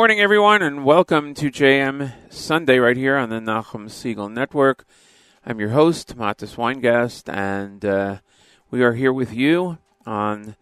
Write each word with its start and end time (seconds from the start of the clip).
morning, 0.00 0.18
everyone, 0.18 0.62
and 0.62 0.82
welcome 0.82 1.34
to 1.34 1.50
JM 1.50 2.10
Sunday 2.30 2.78
right 2.78 2.96
here 2.96 3.18
on 3.18 3.28
the 3.28 3.38
Nachum 3.38 3.84
Segal 3.84 4.32
Network. 4.32 4.86
I'm 5.44 5.60
your 5.60 5.68
host, 5.68 6.16
Mattes 6.16 6.56
Weingast, 6.56 7.30
and 7.30 7.84
uh, 7.84 8.20
we 8.70 8.82
are 8.82 8.94
here 8.94 9.12
with 9.12 9.34
you 9.34 9.76
on 10.06 10.56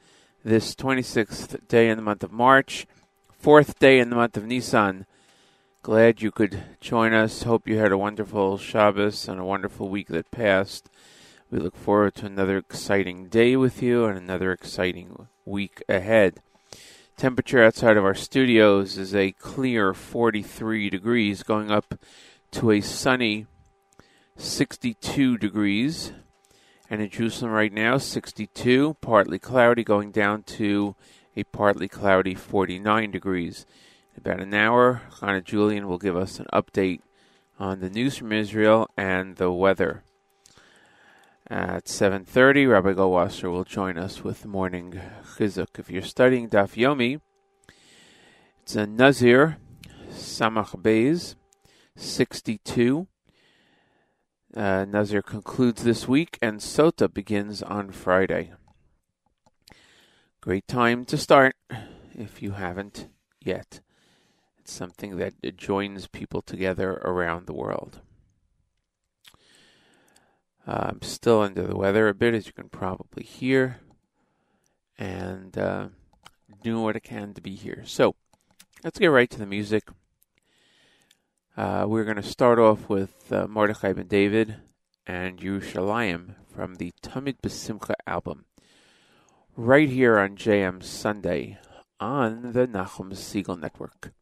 this 0.45 0.75
26th 0.75 1.69
day 1.69 1.89
in 1.89 1.97
the 1.97 2.03
month 2.03 2.25
of 2.25 2.33
March, 2.33 2.89
fourth 3.31 3.79
day 3.79 4.01
in 4.01 4.11
the 4.11 4.17
month 4.17 4.37
of 4.37 4.45
Nisan. 4.45 5.07
Glad 5.85 6.21
you 6.21 6.33
could 6.33 6.65
join 6.81 7.15
us. 7.15 7.45
Hope 7.45 7.69
you 7.69 7.79
had 7.79 7.93
a 7.93 7.97
wonderful 7.97 8.59
Shabbos 8.59 9.29
and 9.29 9.39
a 9.39 9.45
wonderful 9.45 9.89
week 9.89 10.09
that 10.09 10.33
passed. 10.33 10.91
We 11.49 11.61
look 11.61 11.77
forward 11.77 12.17
to 12.17 12.27
another 12.27 12.59
exciting 12.59 13.29
day 13.29 13.55
with 13.55 13.85
you 13.85 14.05
and 14.05 14.19
another 14.19 14.51
exciting 14.51 15.29
week 15.45 15.81
ahead. 15.89 16.41
Temperature 17.19 17.65
outside 17.65 17.97
of 17.97 18.05
our 18.05 18.15
studios 18.15 18.97
is 18.97 19.13
a 19.13 19.33
clear 19.33 19.93
43 19.93 20.89
degrees, 20.89 21.43
going 21.43 21.69
up 21.69 21.97
to 22.53 22.71
a 22.71 22.81
sunny 22.81 23.49
62 24.37 25.37
degrees. 25.37 26.13
And 26.89 27.03
in 27.03 27.11
Jerusalem 27.11 27.51
right 27.51 27.73
now, 27.73 27.99
62, 27.99 28.99
partly 29.01 29.41
cloudy, 29.41 29.83
going 29.83 30.13
down 30.13 30.45
to 30.45 30.95
a 31.35 31.43
partly 31.43 31.89
cloudy 31.89 32.37
49 32.37 33.11
degrees. 33.11 33.67
In 34.15 34.21
about 34.21 34.39
an 34.41 34.55
hour, 34.55 35.03
Hannah 35.21 35.41
Julian 35.41 35.89
will 35.89 35.99
give 35.99 36.17
us 36.17 36.39
an 36.39 36.47
update 36.53 37.01
on 37.59 37.81
the 37.81 37.91
news 37.91 38.17
from 38.17 38.31
Israel 38.31 38.89
and 38.97 39.39
the 39.39 39.51
weather. 39.51 40.05
At 41.51 41.87
7.30, 41.87 42.71
Rabbi 42.71 42.93
Goldwasser 42.93 43.51
will 43.51 43.65
join 43.65 43.97
us 43.97 44.23
with 44.23 44.45
morning 44.45 45.01
chizuk. 45.39 45.79
If 45.79 45.89
you're 45.89 46.03
studying 46.03 46.51
Daf 46.51 46.75
Yomi, 46.75 47.23
it's 48.61 48.77
a 48.77 48.87
Nazir, 48.87 49.57
Samach 50.11 50.77
Beis, 50.83 51.37
62. 51.97 53.07
Uh, 54.55 54.85
Nazir 54.87 55.23
concludes 55.23 55.85
this 55.85 56.07
week, 56.07 56.39
and 56.43 56.61
Sota 56.61 57.11
begins 57.11 57.63
on 57.63 57.93
Friday. 57.93 58.53
Great 60.43 60.69
time 60.69 61.07
to 61.07 61.17
start 61.17 61.57
if 62.15 62.43
you 62.43 62.51
haven't 62.53 63.09
yet. 63.43 63.81
It's 64.59 64.73
something 64.73 65.17
that 65.17 65.57
joins 65.57 66.09
people 66.09 66.43
together 66.43 66.93
around 66.93 67.47
the 67.47 67.55
world. 67.55 68.03
Uh, 70.69 70.91
I'm 70.91 71.01
still 71.01 71.41
under 71.41 71.67
the 71.67 71.77
weather 71.77 72.09
a 72.09 72.15
bit, 72.15 72.35
as 72.35 72.47
you 72.47 72.53
can 72.53 72.69
probably 72.69 73.23
hear, 73.25 73.81
and 74.99 75.57
uh, 75.57 75.89
doing 76.63 76.83
what 76.83 76.95
I 76.95 76.99
can 76.99 77.33
to 77.33 77.41
be 77.41 77.55
here. 77.55 77.85
So, 77.87 78.15
let's 78.85 78.99
get 78.99 79.07
right 79.07 79.31
to 79.31 79.39
the 79.39 79.47
music. 79.47 79.85
Uh, 81.57 81.87
we're 81.89 82.05
going 82.05 82.17
to 82.17 82.23
start 82.23 82.59
off 82.59 82.87
with 82.87 83.33
uh, 83.33 83.47
Mordechai 83.49 83.95
ben 83.95 84.09
David 84.09 84.57
and 85.07 85.39
Yerushalayim 85.39 86.35
from 86.55 86.75
the 86.75 86.93
Tamid 87.03 87.37
Besimcha 87.43 87.95
album, 88.07 88.45
right 89.57 89.89
here 89.89 90.19
on 90.19 90.37
JM 90.37 90.83
Sunday 90.83 91.59
on 91.99 92.53
the 92.53 92.69
Nachum 92.69 93.13
Segal 93.15 93.59
Network. 93.59 94.13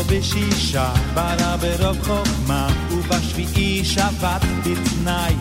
בשישה 0.00 0.92
ברא 1.14 1.56
ברוב 1.56 1.98
חוכמה 2.06 2.68
ובשביעי 2.90 3.84
שבת 3.84 4.42
בתנאי 4.60 5.34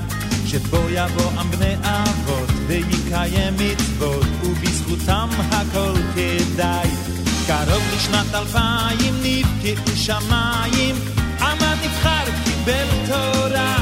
שבו 0.48 0.78
יבוא 0.90 1.32
עם 1.40 1.52
בני 1.52 1.76
אבות 1.84 2.50
ויקיים 2.68 3.54
מצוות 3.54 4.26
ובזכותם 4.44 5.30
הכל 5.52 5.94
כדאי. 6.16 6.90
קרוב 7.48 7.84
לשנת 7.96 8.36
אלפיים 8.36 9.16
נבקעו 9.24 9.96
שמיים 9.96 10.96
עם 11.42 11.58
הנבחר 11.60 12.26
קיבל 12.44 12.88
תורה. 13.08 13.78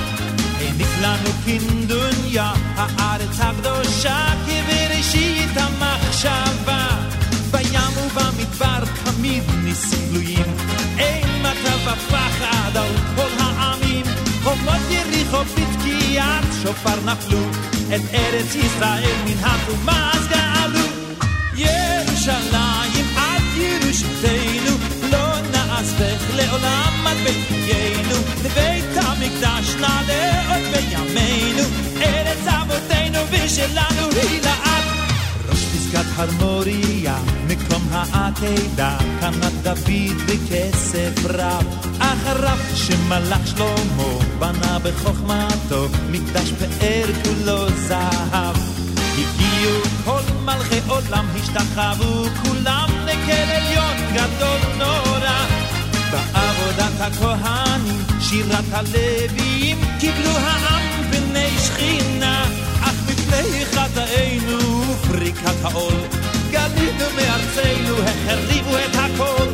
העניק 0.59 0.87
לנו 1.01 1.29
כנדוניה 1.45 2.53
הארץ 2.75 3.39
הקדושה 3.39 4.25
כבראשית 4.45 5.57
המחשבה. 5.57 6.87
בים 7.51 8.09
ובמדבר 8.58 8.84
תמיד 9.04 9.42
ניסים 9.64 10.08
גלויים 10.10 10.56
אימתה 10.98 11.76
ופחד 11.84 12.76
על 12.76 12.92
כל 13.16 13.28
העמים 13.38 14.06
חומות 14.42 14.90
יריחו 14.90 15.44
בתקיעת 15.44 16.44
שופר 16.62 17.00
נפלו 17.04 17.38
את 17.94 18.00
ארץ 18.14 18.54
ישראל 18.54 19.12
מן 19.24 19.44
הטומאה 19.44 20.10
אז 20.12 20.28
גאלו 20.28 20.86
ירושלים 21.54 23.06
עד 23.16 23.42
ירושתנו 23.56 24.76
לא 25.10 25.40
נעזבך 25.52 26.22
לעולם 26.36 27.06
עד 27.06 27.16
בתחיינו 27.24 28.16
לבית 28.44 28.96
המקדש 28.96 29.74
נעלה 29.80 30.54
עוד 30.54 30.62
בימינו 30.72 31.62
ארץ 32.00 32.46
אבותינו 32.46 33.18
ושלנו 33.30 34.08
היא 34.22 34.40
לעד 34.42 34.67
פסגת 35.89 36.05
הרמוריה, 36.15 37.17
מקום 37.47 37.87
העתידה, 37.91 38.97
קמת 39.19 39.53
דוד 39.63 40.17
בכסף 40.25 41.25
רב. 41.25 41.65
אחריו 41.99 42.57
שמלך 42.75 43.47
שלמה, 43.47 44.23
בנה 44.39 44.79
בחוכמתו, 44.83 45.87
מקדש 46.11 46.51
פאר 46.51 47.05
כולו 47.23 47.69
זהב. 47.69 48.55
הגיעו 49.13 49.81
כל 50.05 50.21
מלכי 50.45 50.79
עולם, 50.87 51.25
השתחוו 51.35 52.25
כולם 52.43 52.89
לקל 53.05 53.51
עליון 53.51 54.13
גדול 54.13 54.59
נורא. 54.77 55.45
בעבודת 56.11 57.01
הכהנים, 57.01 58.03
שירת 58.19 58.65
הלוויים, 58.71 59.77
קיבלו 59.99 60.37
העם 60.37 61.11
בני 61.11 61.49
שכינה. 61.65 62.45
מפני 63.09 63.65
חטאינו 63.65 64.78
ופריקת 65.03 65.63
העול. 65.63 65.93
גלינו 66.51 67.05
מארצנו, 67.15 67.95
החריבו 68.03 68.77
את 68.77 68.95
הכל. 68.95 69.47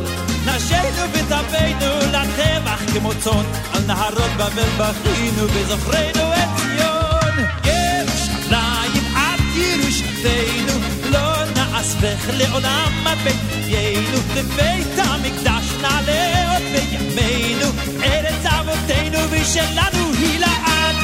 נשינו 0.46 1.12
וטפנו 1.12 1.98
לטבח 2.12 2.80
כמו 2.92 3.10
צאן, 3.20 3.44
על 3.72 3.82
נהרות 3.86 4.30
בבל 4.36 4.68
בכינו 4.78 5.46
וזוכרנו 5.54 6.32
את 6.32 6.48
ציון. 6.56 7.46
ירושלים 7.64 9.04
עד 9.16 9.40
ירושתנו, 9.56 10.80
לא 11.10 11.44
נעזבך 11.56 12.28
לעולם 12.32 13.06
ביתנו, 13.24 14.18
לבית 14.36 14.98
המקדש 14.98 15.64
נעלה 15.82 16.52
עוד 16.52 16.62
בימינו, 16.62 17.66
ארץ 18.02 18.46
אבותינו 18.46 19.18
ושלנו 19.30 20.12
היא 20.18 20.38
לעד. 20.38 20.96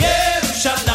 ירושלים 0.00 0.91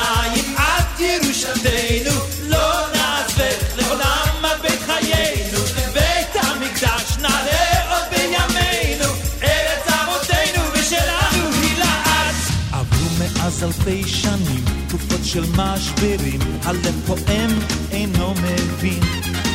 שנים, 14.28 14.64
תקופות 14.88 15.20
של 15.24 15.44
משברים, 15.58 16.40
הלב 16.64 17.02
פועם 17.06 17.60
אינו 17.92 18.34
מבין. 18.34 19.00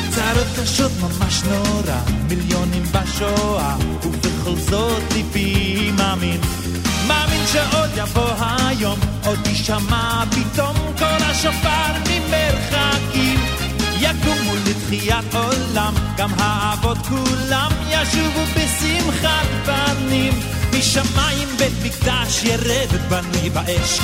צרות 0.09 0.47
קשות 0.61 0.91
ממש 1.01 1.43
נורא, 1.43 1.99
מיליונים 2.29 2.83
בשואה, 2.83 3.75
ובכל 4.03 4.55
זאת 4.55 5.13
ליבי 5.13 5.91
מאמין. 5.97 6.41
מאמין 7.07 7.43
שעוד 7.51 7.89
יבוא 7.95 8.29
היום, 8.37 8.99
עוד 9.25 9.47
יישמע 9.47 10.23
פתאום 10.31 10.75
כל 10.97 11.23
השופר 11.23 11.91
ממרחקים. 12.09 13.39
יקומו 13.99 14.53
לתחיית 14.67 15.35
עולם, 15.35 15.93
גם 16.17 16.29
האבות 16.37 16.97
כולם 16.97 17.71
ישובו 17.89 18.41
בשמחת 18.55 19.47
בנים. 19.65 20.33
משמיים 20.79 21.47
בית 21.57 21.73
מקדש 21.83 22.43
ירד 22.43 22.89
בנוי 23.09 23.49
באש. 23.49 23.99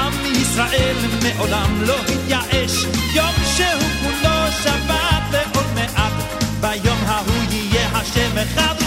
עם 0.00 0.12
ישראל 0.42 0.96
מעולם 1.22 1.82
לא 1.86 1.96
התייאש, 2.00 2.84
יום 3.14 3.34
שהוא 3.56 3.90
כולו 4.02 4.52
שבת 4.62 5.22
ועוד 5.32 5.66
מעט, 5.74 6.12
ביום 6.60 6.98
ההוא 7.06 7.42
יהיה 7.50 7.88
השם 7.88 8.38
אחד. 8.38 8.79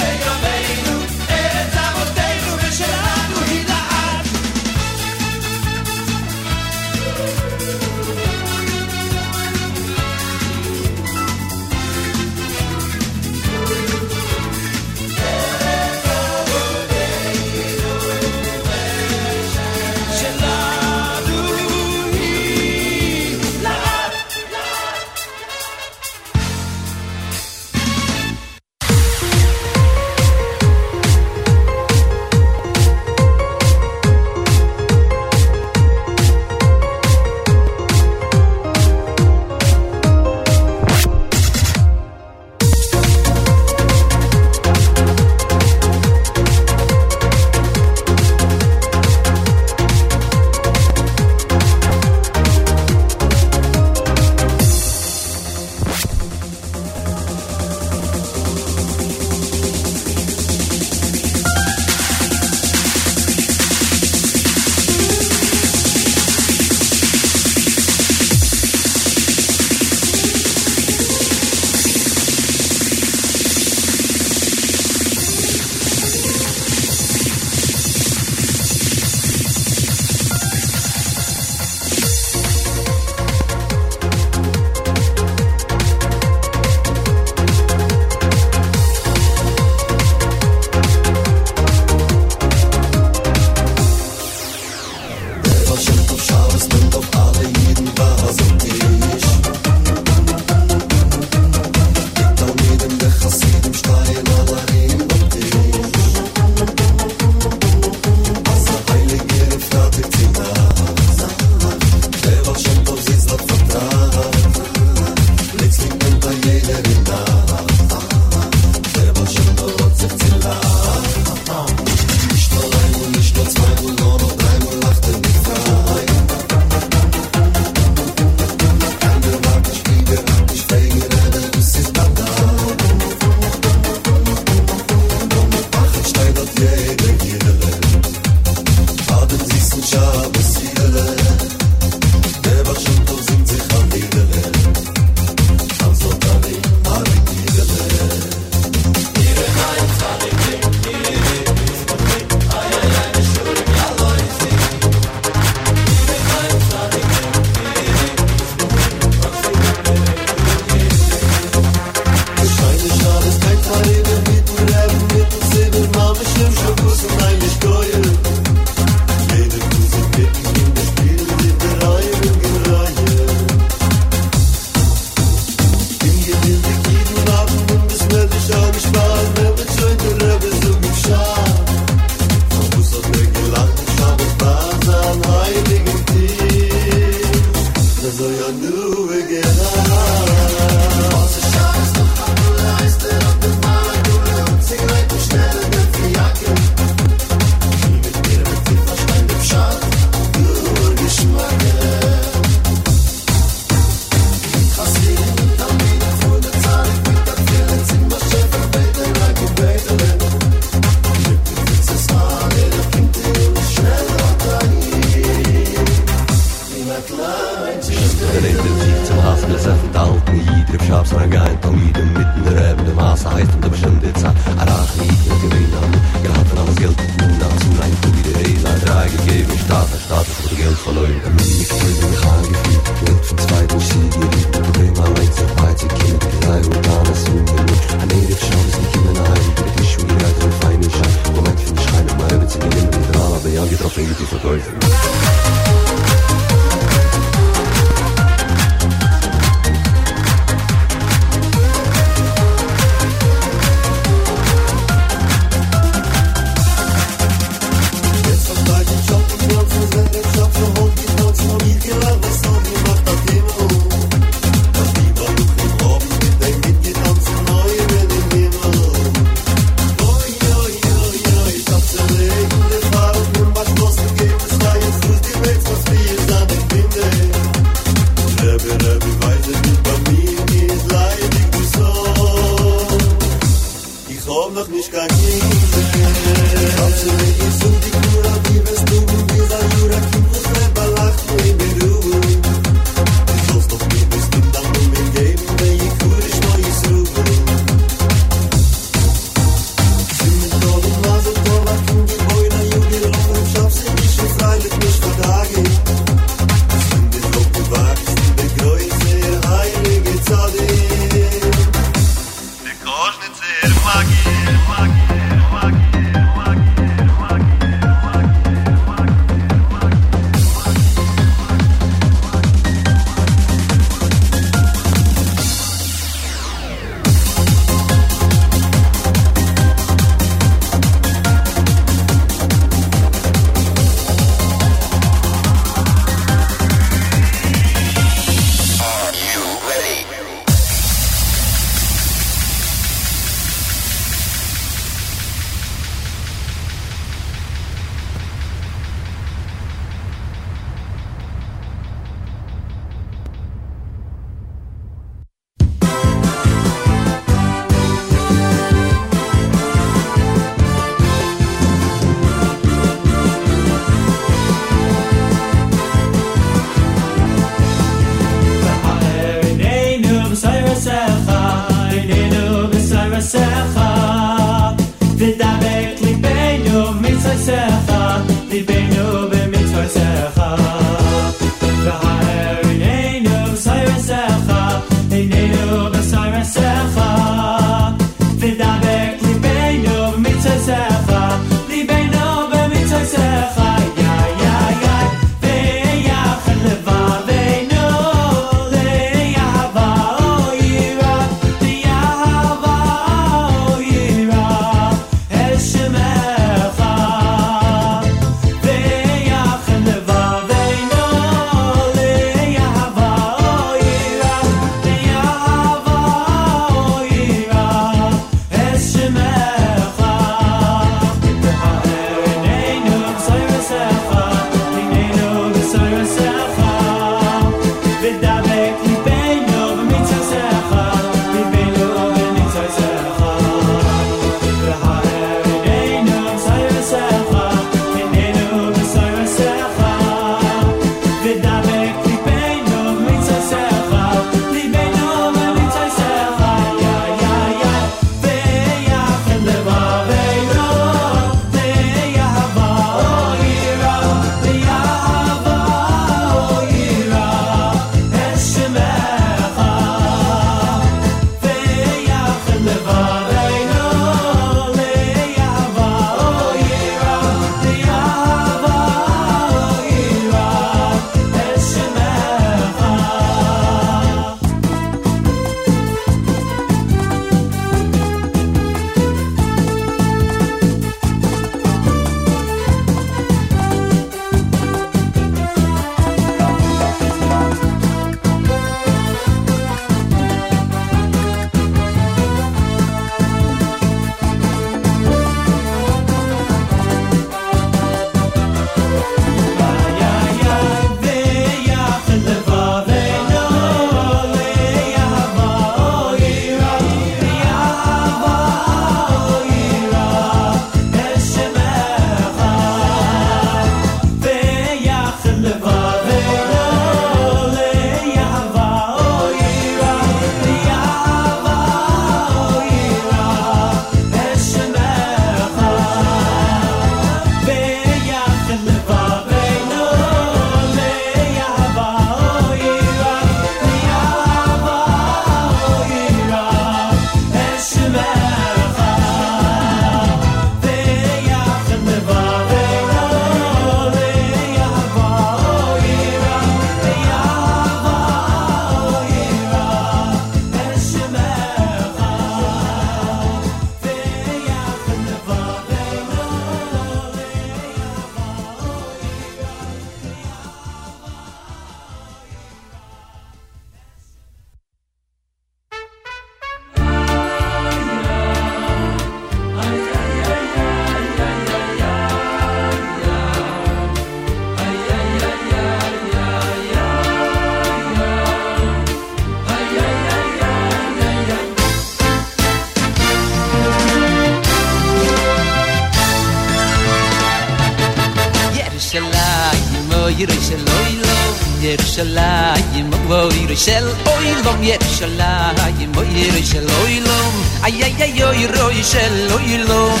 של 593.64 593.88
אוילום 594.06 594.62
ירושלים 594.62 595.92
אוי 595.96 596.30
רוי 596.30 596.44
של 596.44 596.66
אוילום. 596.80 597.42
איי 597.64 597.84
איי 597.84 597.94
איי 598.00 598.24
אוי 598.24 598.46
רוי 598.46 598.84
של 598.84 599.32
אוילום. 599.32 600.00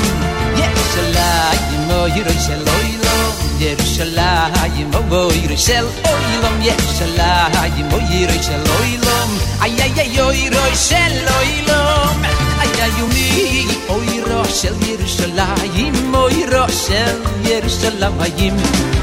ירושלים 0.56 1.90
אוי 1.90 2.10
רוי 2.10 2.40
של 2.46 2.62
אוילום. 2.68 3.32
ירושלים 3.58 4.90
אוי 4.94 5.44
רוי 5.46 5.56
של 5.56 5.86
אוילום. 6.04 6.60
ירושלים 6.62 7.92
אוי 7.92 8.26
רוי 8.26 8.42
של 8.42 8.62
אוילום. 8.78 9.38
איי 9.62 9.82
איי 9.82 9.92
איי 9.96 10.20
אוי 10.20 10.48
רוי 10.48 10.76
של 10.76 11.28
אוילום. 11.36 12.22
איי 12.60 12.82
איי 12.82 12.90
יומי 12.98 13.66
Oy 13.88 13.92
רוי 13.92 14.06
של 14.08 14.28
אוי 14.28 14.34
רוי 14.34 14.52
של 14.54 14.74
ירושלים 14.88 16.14
אוי 16.14 16.44
רוי 16.46 16.72
של 16.72 17.14
ירושלים. 17.44 18.99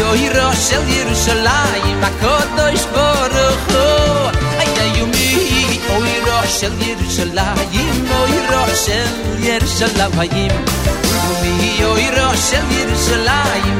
yo 0.00 0.08
hiro 0.20 0.48
shel 0.66 0.84
yerushalayim 0.96 1.98
ברוך 2.00 2.16
kodosh 2.22 2.84
boruch 2.94 3.64
ay 4.62 4.70
ay 4.82 4.90
yo 4.98 5.04
mi 5.12 5.28
o 5.94 5.96
hiro 6.06 6.38
shel 6.56 6.74
yerushalayim 6.88 7.96
o 8.18 8.20
hiro 8.32 8.62
shel 8.84 9.12
yerushalayim. 9.46 10.52
Yo 11.80 11.90
o 11.92 11.98
hiro 12.00 12.28
shel 12.46 12.66
yerushalayim 12.76 13.76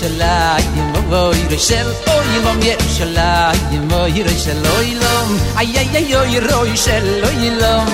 שלח 0.00 0.64
ימוי 0.76 1.38
רשל 1.50 1.92
פור 2.04 2.22
ימ 2.34 2.60
וי 2.60 2.76
שלח 2.96 3.56
ימוי 3.72 4.22
רשלוי 4.22 4.94
לום 4.94 5.38
איי 5.56 5.78
איי 5.78 6.04
יוי 6.08 6.40
רוי 6.40 6.76
שלוי 6.76 7.50
לום 7.50 7.86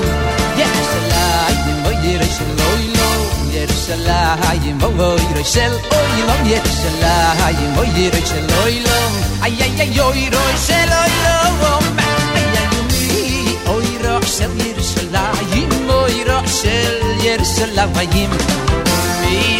יש 0.56 0.68
שלח 0.92 1.66
ימוי 1.66 2.16
רשלוי 2.16 2.92
לום 2.96 3.50
ירשלח 3.50 4.52
ימוי 4.62 5.16
רשלוי 5.34 6.22
לום 6.26 6.46
ירשלח 6.46 7.48
ימוי 7.60 8.10
רשלוי 8.10 8.80
לום 8.80 9.42
איי 9.42 9.62
איי 9.62 9.90
יוי 9.92 10.30
רוי 10.32 10.56
שלוי 10.66 11.12
לום 11.24 11.98
א 11.98 12.10
מאיי 12.34 12.68
ימי 12.72 13.56
אוי 13.66 13.98
רח 14.02 14.26
שליר 14.26 14.82
שלח 14.82 15.38
ימוי 15.52 16.24
רשל 16.24 17.00
יר 17.22 17.44
שלח 17.44 17.88
vayim 17.94 18.76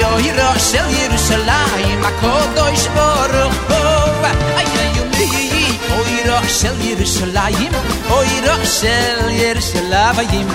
Yo 0.00 0.11
hiro 0.24 0.48
shel 0.68 0.88
Yerushalayim 1.00 2.02
a 2.09 2.11
kodosh 2.22 2.87
baruch 2.96 3.57
hu 3.68 3.81
Ay 4.59 4.68
ay 4.83 4.90
yo 4.96 5.05
mi 5.16 5.26
yo 5.90 5.98
hiro 6.11 6.38
shel 6.59 6.76
Yerushalayim 6.88 7.74
o 8.14 8.18
hiro 8.31 8.57
shel 8.79 9.22
Yerushalayim. 9.42 10.48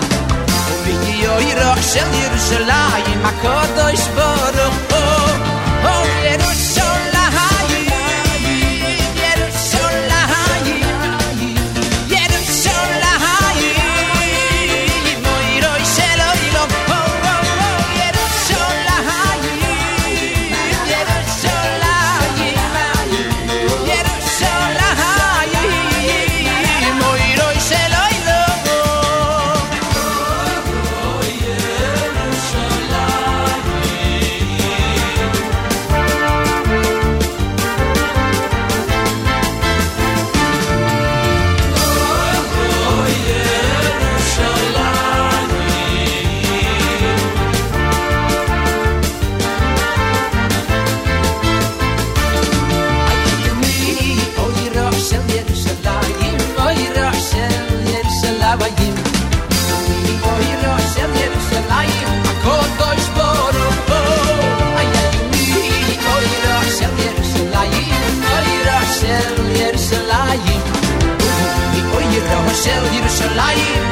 Yo 1.24 1.34
hiro 1.45 1.71
shel 1.91 2.10
Yerushalayim 2.21 3.21
a 3.30 3.34
baruch 4.17 4.80
hu 4.91 5.61
tell 72.72 72.94
you 72.94 73.02
to 73.02 73.10
shall 73.10 73.40
I? 73.40 73.91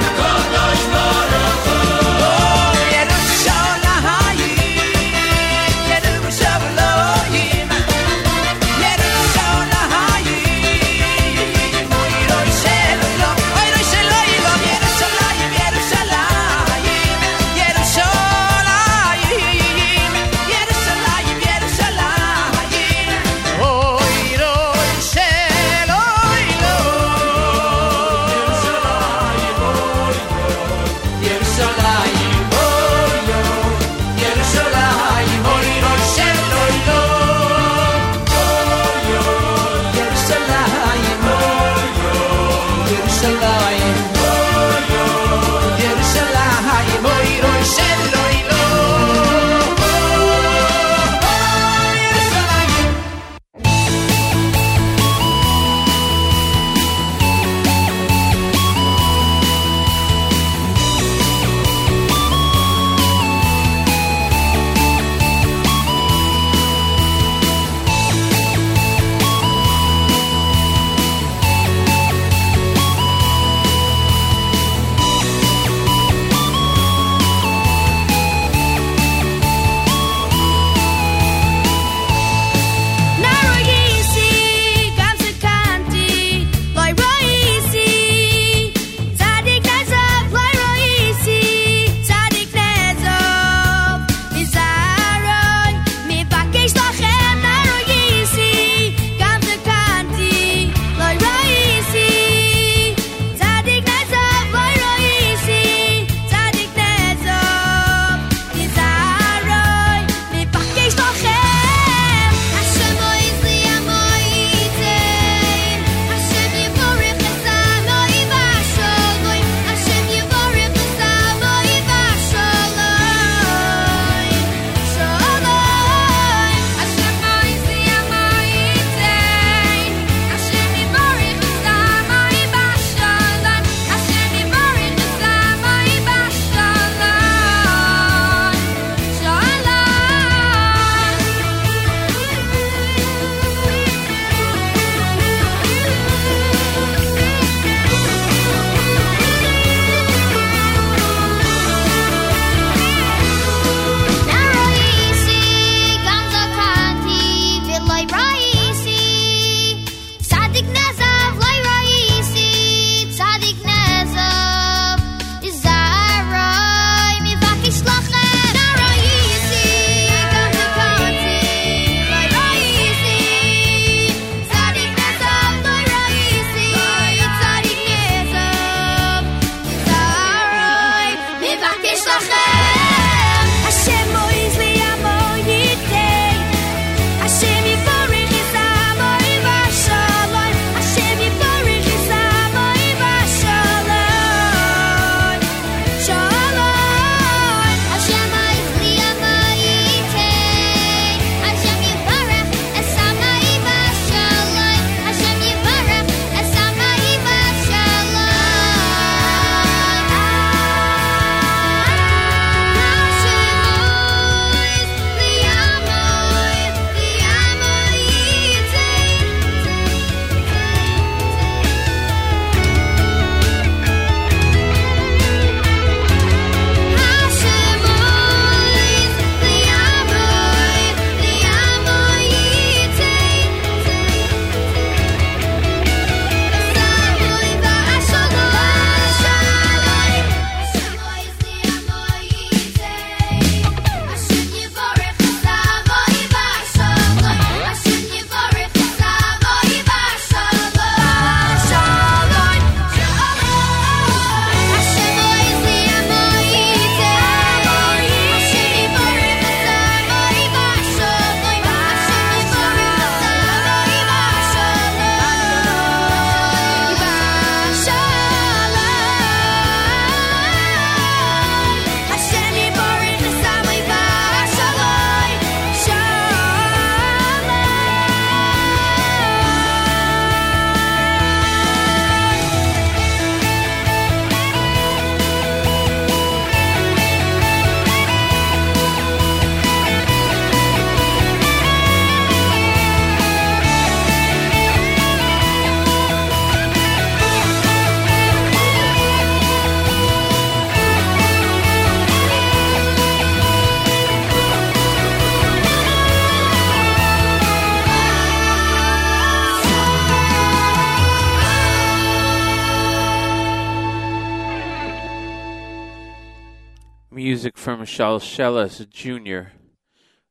From 317.89 318.19
Shalshelas 318.19 318.88
Jr. 318.89 319.52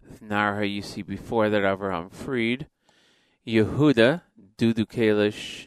with 0.03 0.23
you 0.63 0.83
see 0.83 1.03
Before 1.03 1.51
that, 1.51 1.63
Avraham 1.63 2.13
Fried, 2.13 2.69
Yehuda, 3.47 4.23
Dudu 4.57 4.87
Kalish, 4.87 5.67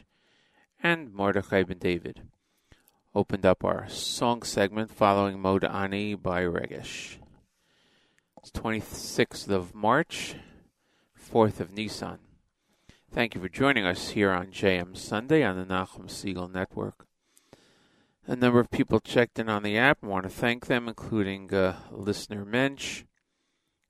and 0.82 1.12
Mordechai 1.12 1.64
Ben 1.64 1.78
David. 1.78 2.22
Opened 3.14 3.44
up 3.44 3.62
our 3.62 3.88
song 3.88 4.42
segment 4.42 4.90
following 4.90 5.38
Moda 5.38 5.72
Ani 5.72 6.14
by 6.14 6.42
Regish. 6.42 7.18
It's 8.38 8.50
26th 8.52 9.48
of 9.48 9.74
March, 9.74 10.34
4th 11.30 11.60
of 11.60 11.72
Nisan. 11.72 12.18
Thank 13.12 13.34
you 13.34 13.40
for 13.40 13.48
joining 13.48 13.84
us 13.84 14.10
here 14.10 14.30
on 14.30 14.46
JM 14.46 14.96
Sunday 14.96 15.42
on 15.44 15.56
the 15.56 15.64
Nachum 15.64 16.06
Segal 16.06 16.50
Network. 16.50 17.06
A 18.24 18.36
number 18.36 18.60
of 18.60 18.70
people 18.70 19.00
checked 19.00 19.40
in 19.40 19.48
on 19.48 19.64
the 19.64 19.76
app. 19.76 19.98
I 20.00 20.06
want 20.06 20.22
to 20.22 20.28
thank 20.28 20.66
them, 20.66 20.86
including 20.86 21.52
uh, 21.52 21.74
listener 21.90 22.44
Mensch 22.44 23.02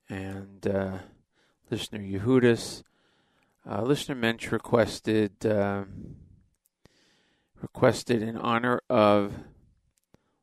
and 0.09 0.65
uh, 0.65 0.97
listener 1.69 1.99
Yehudis. 1.99 2.81
Uh, 3.69 3.83
listener 3.83 4.15
Mensch 4.15 4.51
requested 4.51 5.45
um, 5.45 6.15
requested 7.61 8.23
in 8.23 8.35
honor 8.35 8.81
of 8.89 9.33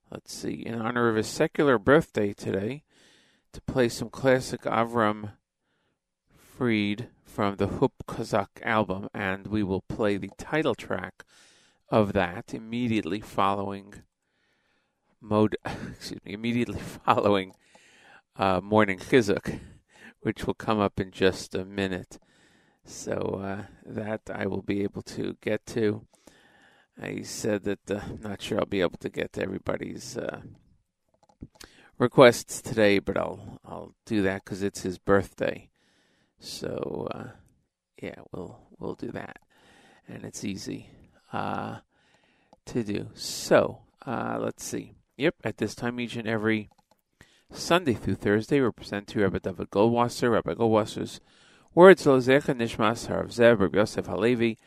let's 0.09 0.33
see, 0.33 0.65
in 0.65 0.75
honor 0.75 1.09
of 1.09 1.17
his 1.17 1.27
secular 1.27 1.77
birthday 1.77 2.33
today, 2.33 2.85
to 3.53 3.61
play 3.63 3.89
some 3.89 4.09
classic 4.09 4.63
Avram 4.63 5.33
Fried 6.29 7.09
from 7.25 7.57
the 7.57 7.67
Hop 7.67 7.93
Kazak 8.07 8.63
album, 8.63 9.09
and 9.13 9.49
we 9.49 9.65
will 9.65 9.83
play 9.83 10.17
the 10.17 10.31
title 10.39 10.77
track 10.77 11.25
of 11.91 12.13
that 12.13 12.55
immediately 12.55 13.21
following 13.21 13.95
mode 15.21 15.57
excuse 15.91 16.25
me 16.25 16.33
immediately 16.33 16.81
following 17.05 17.55
uh, 18.37 18.61
morning 18.61 18.99
chizuk, 18.99 19.61
which 20.21 20.47
will 20.47 20.55
come 20.55 20.79
up 20.79 20.99
in 20.99 21.11
just 21.11 21.55
a 21.55 21.65
minute. 21.65 22.19
So 22.85 23.41
uh, 23.43 23.65
that 23.85 24.23
I 24.33 24.47
will 24.47 24.63
be 24.63 24.83
able 24.83 25.03
to 25.03 25.37
get 25.43 25.67
to. 25.67 26.07
I 27.01 27.23
said 27.23 27.65
that 27.65 27.91
uh, 27.91 28.01
I'm 28.09 28.21
not 28.23 28.43
sure 28.43 28.59
I'll 28.59 28.67
be 28.67 28.81
able 28.81 28.99
to 28.99 29.11
get 29.11 29.35
to 29.35 29.43
everybody's 29.43 30.17
uh, 30.17 30.41
requests 31.99 32.63
today, 32.63 32.99
but 32.99 33.19
I'll 33.19 33.59
I'll 33.65 33.95
do 34.07 34.23
that 34.23 34.45
because 34.45 34.63
it's 34.63 34.83
his 34.83 34.99
birthday. 34.99 35.69
So 36.39 37.09
uh, 37.15 37.29
yeah, 38.03 38.21
we'll 38.33 38.59
we'll 38.79 38.95
do 38.95 39.13
that, 39.13 39.39
and 40.09 40.25
it's 40.25 40.45
easy 40.45 40.89
uh, 41.33 41.79
to 42.67 42.83
do. 42.83 43.09
So 43.15 43.81
uh, 44.07 44.39
let's 44.41 44.65
see. 44.65 44.95
Yep, 45.17 45.35
at 45.45 45.59
this 45.59 45.75
time 45.75 46.01
each 46.01 46.17
and 46.17 46.29
every 46.29 46.71
Sunday 47.53 47.95
through 47.95 48.15
Thursday, 48.15 48.61
we 48.61 48.71
present 48.71 49.09
to 49.09 49.21
Rabbi 49.21 49.39
David 49.43 49.71
Goldwasser, 49.71 50.33
Rabbi 50.33 50.55
Goldwasser's 50.55 51.21
words 51.75 52.05
Lezecha 52.05 52.55
Nishmas 52.55 53.09
Harav 53.09 53.29
Zev, 53.29 53.61
Rabbi 53.61 53.79
Yosef 53.79 54.07
Halevi, 54.07 54.59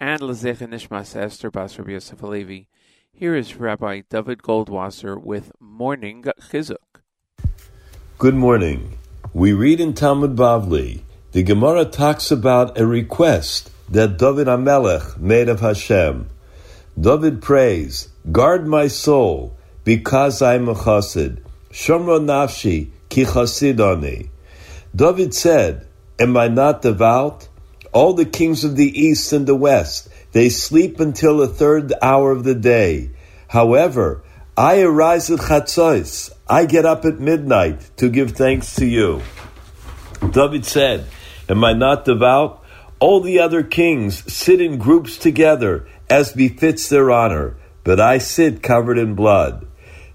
and 0.00 0.20
Lezecha 0.20 0.68
Nishmas 0.68 1.16
Esther 1.16 1.50
Bas 1.50 1.78
Rabbi 1.78 1.92
Yosef 1.92 2.20
Halevi. 2.20 2.68
Here 3.12 3.34
is 3.34 3.56
Rabbi 3.56 4.02
David 4.10 4.42
Goldwasser 4.42 5.22
with 5.22 5.52
Morning 5.58 6.22
Chizuk. 6.22 7.00
Good 8.18 8.34
morning. 8.34 8.98
We 9.32 9.52
read 9.52 9.80
in 9.80 9.94
Talmud 9.94 10.36
Bavli, 10.36 11.02
the 11.32 11.42
Gemara 11.42 11.84
talks 11.84 12.30
about 12.30 12.78
a 12.78 12.86
request 12.86 13.70
that 13.88 14.18
David 14.18 14.46
HaMelech 14.46 15.18
made 15.18 15.48
of 15.48 15.60
Hashem. 15.60 16.28
David 16.98 17.42
prays, 17.42 18.08
Guard 18.30 18.66
my 18.66 18.88
soul, 18.88 19.56
because 19.84 20.42
I 20.42 20.54
am 20.54 20.68
a 20.68 20.74
chassid. 20.74 21.40
Shomro 21.70 22.18
nafshi, 22.18 22.90
ki 23.08 23.24
chasidoni. 23.24 24.30
David 24.94 25.34
said, 25.34 25.86
Am 26.18 26.36
I 26.36 26.48
not 26.48 26.82
devout? 26.82 27.48
All 27.92 28.14
the 28.14 28.24
kings 28.24 28.64
of 28.64 28.76
the 28.76 28.98
east 28.98 29.32
and 29.32 29.46
the 29.46 29.54
west, 29.54 30.08
they 30.32 30.48
sleep 30.48 31.00
until 31.00 31.38
the 31.38 31.48
third 31.48 31.92
hour 32.02 32.30
of 32.30 32.44
the 32.44 32.54
day. 32.54 33.10
However, 33.48 34.22
I 34.56 34.80
arise 34.80 35.30
at 35.30 35.40
chatzos. 35.40 36.32
I 36.48 36.64
get 36.64 36.86
up 36.86 37.04
at 37.04 37.20
midnight 37.20 37.90
to 37.98 38.08
give 38.08 38.32
thanks 38.32 38.76
to 38.76 38.86
you. 38.86 39.22
David 40.30 40.64
said, 40.64 41.04
Am 41.48 41.62
I 41.62 41.74
not 41.74 42.04
devout? 42.06 42.64
All 42.98 43.20
the 43.20 43.38
other 43.38 43.62
kings 43.62 44.32
sit 44.32 44.58
in 44.60 44.78
groups 44.78 45.18
together 45.18 45.86
as 46.08 46.32
befits 46.32 46.88
their 46.88 47.10
honor, 47.10 47.56
but 47.84 48.00
I 48.00 48.16
sit 48.16 48.62
covered 48.62 48.96
in 48.96 49.14
blood. 49.14 49.66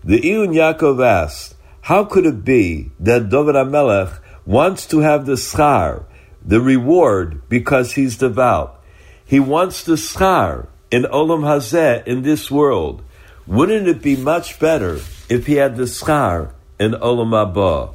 The 0.04 0.20
Iyun 0.20 0.56
Yaakov 0.56 1.06
asked, 1.06 1.56
How 1.82 2.06
could 2.06 2.26
it 2.26 2.44
be 2.44 2.90
that 3.00 3.30
David 3.30 3.54
HaMelech 3.54 4.20
wants 4.48 4.88
to 4.88 5.00
have 5.00 5.28
the 5.28 5.34
schar, 5.34 6.06
the 6.44 6.60
reward, 6.60 7.48
because 7.50 7.94
he's 7.94 8.18
devout? 8.18 8.82
He 9.24 9.40
wants 9.40 9.84
the 9.84 9.94
schar 9.94 10.68
in 10.90 11.04
Olam 11.04 11.44
Hazeh, 11.44 12.06
in 12.08 12.24
this 12.24 12.50
world. 12.50 13.04
Wouldn't 13.46 13.88
it 13.88 14.02
be 14.02 14.16
much 14.16 14.60
better 14.60 14.96
if 15.30 15.46
he 15.46 15.54
had 15.54 15.78
the 15.78 15.84
schar 15.84 16.54
in 16.80 16.94
Olam 16.94 17.30
Haba? 17.30 17.94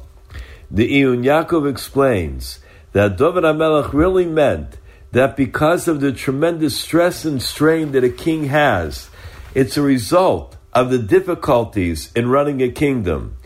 The 0.71 0.89
Iyun 0.89 1.23
Yaakov 1.25 1.69
explains 1.69 2.59
that 2.97 3.15
David 3.15 3.43
HaMelech 3.43 3.93
really 3.93 4.25
meant 4.25 4.79
that 5.11 5.37
because 5.37 5.87
of 5.87 5.99
the 5.99 6.11
tremendous 6.11 6.75
stress 6.75 7.25
and 7.25 7.39
strain 7.39 7.91
that 7.91 8.03
a 8.03 8.09
king 8.09 8.45
has, 8.45 9.11
it's 9.53 9.77
a 9.77 9.83
result 9.83 10.57
of 10.73 10.89
the 10.89 10.97
difficulties 10.97 12.11
in 12.15 12.27
running 12.27 12.59
a 12.59 12.71
kingdom. 12.71 13.37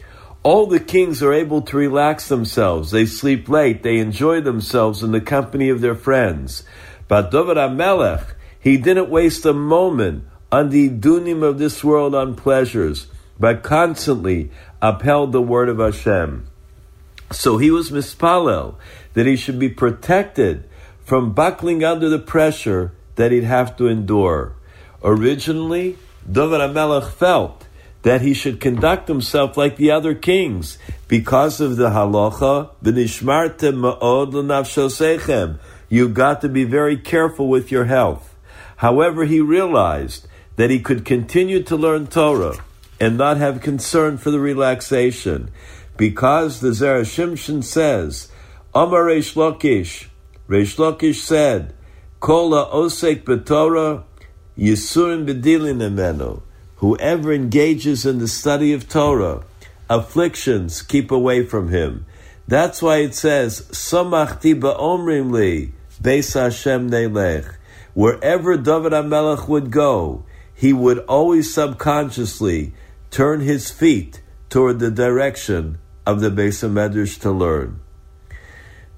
All 0.41 0.67
the 0.67 0.79
kings 0.79 1.21
are 1.21 1.33
able 1.33 1.61
to 1.63 1.75
relax 1.75 2.29
themselves. 2.29 2.91
They 2.91 3.05
sleep 3.05 3.49
late. 3.49 3.83
They 3.83 3.97
enjoy 3.97 4.39
themselves 4.39 5.03
in 5.03 5.11
the 5.11 5.19
company 5.19 5.67
of 5.67 5.81
their 5.81 5.95
friends. 5.95 6.63
But 7.09 7.31
David 7.31 7.57
HaMelech, 7.57 8.35
he 8.57 8.77
didn't 8.77 9.09
waste 9.09 9.45
a 9.45 9.51
moment 9.51 10.23
on 10.49 10.69
the 10.69 10.89
dunim 10.89 11.43
of 11.43 11.59
this 11.59 11.83
world 11.83 12.15
on 12.15 12.35
pleasures, 12.35 13.07
but 13.37 13.63
constantly 13.63 14.49
upheld 14.81 15.33
the 15.33 15.41
word 15.41 15.67
of 15.67 15.79
Hashem. 15.79 16.47
So 17.31 17.57
he 17.57 17.71
was 17.71 17.91
mispalel 17.91 18.75
that 19.13 19.25
he 19.25 19.35
should 19.35 19.59
be 19.59 19.69
protected 19.69 20.63
from 21.03 21.33
buckling 21.33 21.83
under 21.83 22.09
the 22.09 22.19
pressure 22.19 22.93
that 23.15 23.31
he'd 23.31 23.43
have 23.43 23.75
to 23.77 23.87
endure. 23.87 24.53
Originally, 25.03 25.97
David 26.29 26.61
HaMelech 26.61 27.11
felt 27.11 27.65
that 28.03 28.21
he 28.21 28.33
should 28.33 28.59
conduct 28.59 29.07
himself 29.07 29.57
like 29.57 29.75
the 29.75 29.91
other 29.91 30.15
kings 30.15 30.77
because 31.07 31.61
of 31.61 31.77
the 31.77 31.89
halacha, 31.89 32.69
v'nishmartem 32.83 33.75
ma'od 33.81 34.33
l'nafshosechem. 34.33 35.59
You've 35.89 36.13
got 36.13 36.41
to 36.41 36.49
be 36.49 36.63
very 36.63 36.97
careful 36.97 37.47
with 37.47 37.71
your 37.71 37.85
health. 37.85 38.35
However, 38.77 39.25
he 39.25 39.41
realized 39.41 40.27
that 40.55 40.69
he 40.69 40.79
could 40.79 41.05
continue 41.05 41.61
to 41.63 41.75
learn 41.75 42.07
Torah 42.07 42.55
and 42.99 43.17
not 43.17 43.37
have 43.37 43.61
concern 43.61 44.17
for 44.17 44.31
the 44.31 44.39
relaxation 44.39 45.51
because 45.97 46.61
the 46.61 46.69
Zera 46.69 47.01
Shimshon 47.01 47.63
says, 47.63 48.30
Amar 48.73 49.03
Reish 49.03 49.35
Lakish, 49.35 50.07
Lakish 50.47 51.19
said, 51.19 51.73
Kol 52.21 52.51
osek 52.51 53.25
b'Torah, 53.25 54.05
Yisurin 54.57 55.25
b'dilin 55.27 55.81
emenu. 55.81 56.41
Whoever 56.77 57.33
engages 57.33 58.05
in 58.05 58.19
the 58.19 58.29
study 58.29 58.71
of 58.71 58.87
Torah, 58.87 59.43
afflictions 59.89 60.83
keep 60.83 61.11
away 61.11 61.45
from 61.45 61.67
him. 61.67 62.05
That's 62.47 62.81
why 62.81 62.99
it 62.99 63.13
says, 63.13 63.61
Samachti 63.71 64.57
ba'omrim 64.57 65.31
li, 65.31 65.73
Beis 66.01 66.33
Hashem 66.41 66.89
nelech. 66.89 67.53
Wherever 67.93 68.55
David 68.55 68.93
HaMelech 68.93 69.49
would 69.49 69.69
go, 69.69 70.23
he 70.55 70.71
would 70.71 70.99
always 70.99 71.53
subconsciously 71.53 72.73
turn 73.09 73.41
his 73.41 73.69
feet 73.69 74.21
toward 74.49 74.79
the 74.79 74.91
direction 74.91 75.77
of 76.07 76.21
the 76.21 76.29
Beis 76.29 76.65
Medrash 76.69 77.19
to 77.19 77.31
learn. 77.31 77.81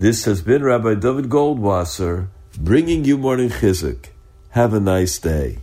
This 0.04 0.26
has 0.26 0.42
been 0.42 0.66
Rabbi 0.66 0.96
David 0.96 1.30
Goldwasser 1.30 2.28
bringing 2.60 3.06
you 3.06 3.18
morning 3.18 3.48
chizuk. 3.48 4.10
Have 4.50 4.74
a 4.74 4.82
nice 4.82 5.18
day. 5.18 5.60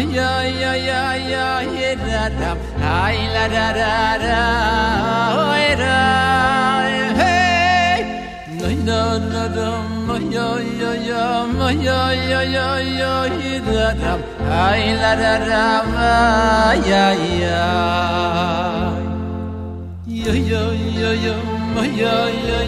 ya 0.00 0.32
ya 0.62 0.72
ya 0.88 1.02
ya 1.32 1.46
ya 1.80 1.92
da 2.06 2.22
da 2.40 2.50
ay 3.02 3.18
la 3.34 3.44
da 3.54 3.66
da 3.78 3.96
da 4.24 4.42
hey 7.20 8.00
no 8.58 8.68
no 8.88 9.02
no 9.32 9.44
no 9.56 9.70
ma 10.06 10.16
ya 10.34 10.48
ya 10.80 10.92
ya 11.08 11.24
ma 11.58 11.68
ya 11.86 12.00
ya 12.30 12.40
ya 12.56 12.68
ya 13.00 13.14
da 13.70 13.86
da 14.02 14.12
ay 14.66 14.84
la 15.02 15.12
da 15.22 15.34
da 15.48 15.64
ma 15.92 16.12
ya 16.90 17.06
ya 17.42 17.62
ya 20.06 20.34
ya 20.50 20.64
ya 21.00 21.10
ya 21.24 21.36
ma 21.74 21.84
ya 22.02 22.16
ya 22.46 22.60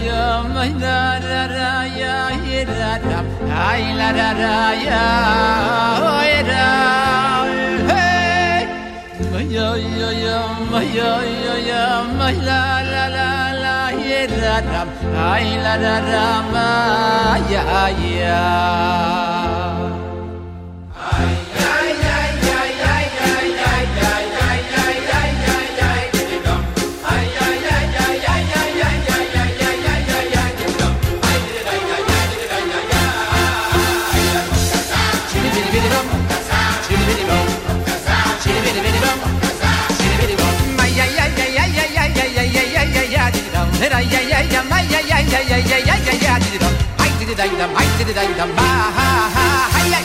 da 0.82 0.98
da 1.28 1.42
da 1.54 1.70
ya 2.00 2.16
ya 2.50 2.62
da 2.78 2.92
da 3.08 3.19
Ay 3.68 3.84
la 3.98 4.08
la 4.18 4.30
la 4.42 4.58
ya 4.86 5.06
oy 6.16 6.32
da 6.50 6.66
hey. 7.90 8.62
Ay 9.38 9.56
ay 9.68 9.84
ay 10.08 10.24
ay 10.78 10.98
ay 11.12 11.32
ay 11.52 11.70
ay 12.26 12.36
la 12.48 12.62
la 12.92 13.04
la 13.16 13.30
la 13.62 13.76
ye 14.04 14.20
ra 14.40 14.56
ram 14.72 14.88
ay 15.32 15.46
la 15.64 15.74
la 15.84 15.96
ra 16.10 16.28
ma 16.52 16.68
ya 17.52 17.64
ya. 18.16 19.19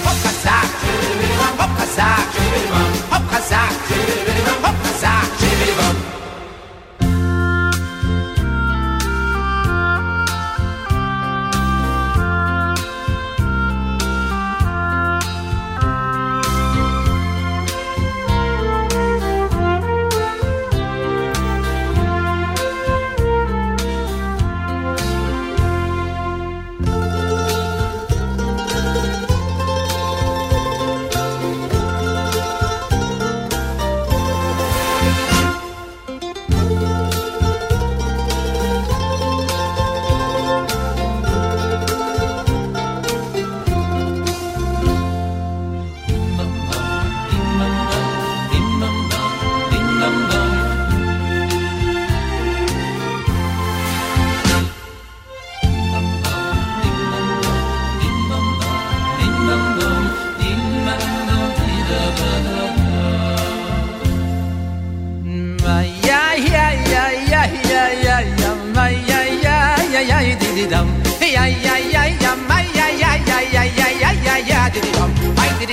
Hop 0.05 0.17
Kazak, 0.23 0.67
hop 1.59 1.71
Kazak, 1.79 2.25
hop 3.11 3.23
Kazak, 3.31 3.73
hop 4.63 4.75
Kazak, 4.83 5.27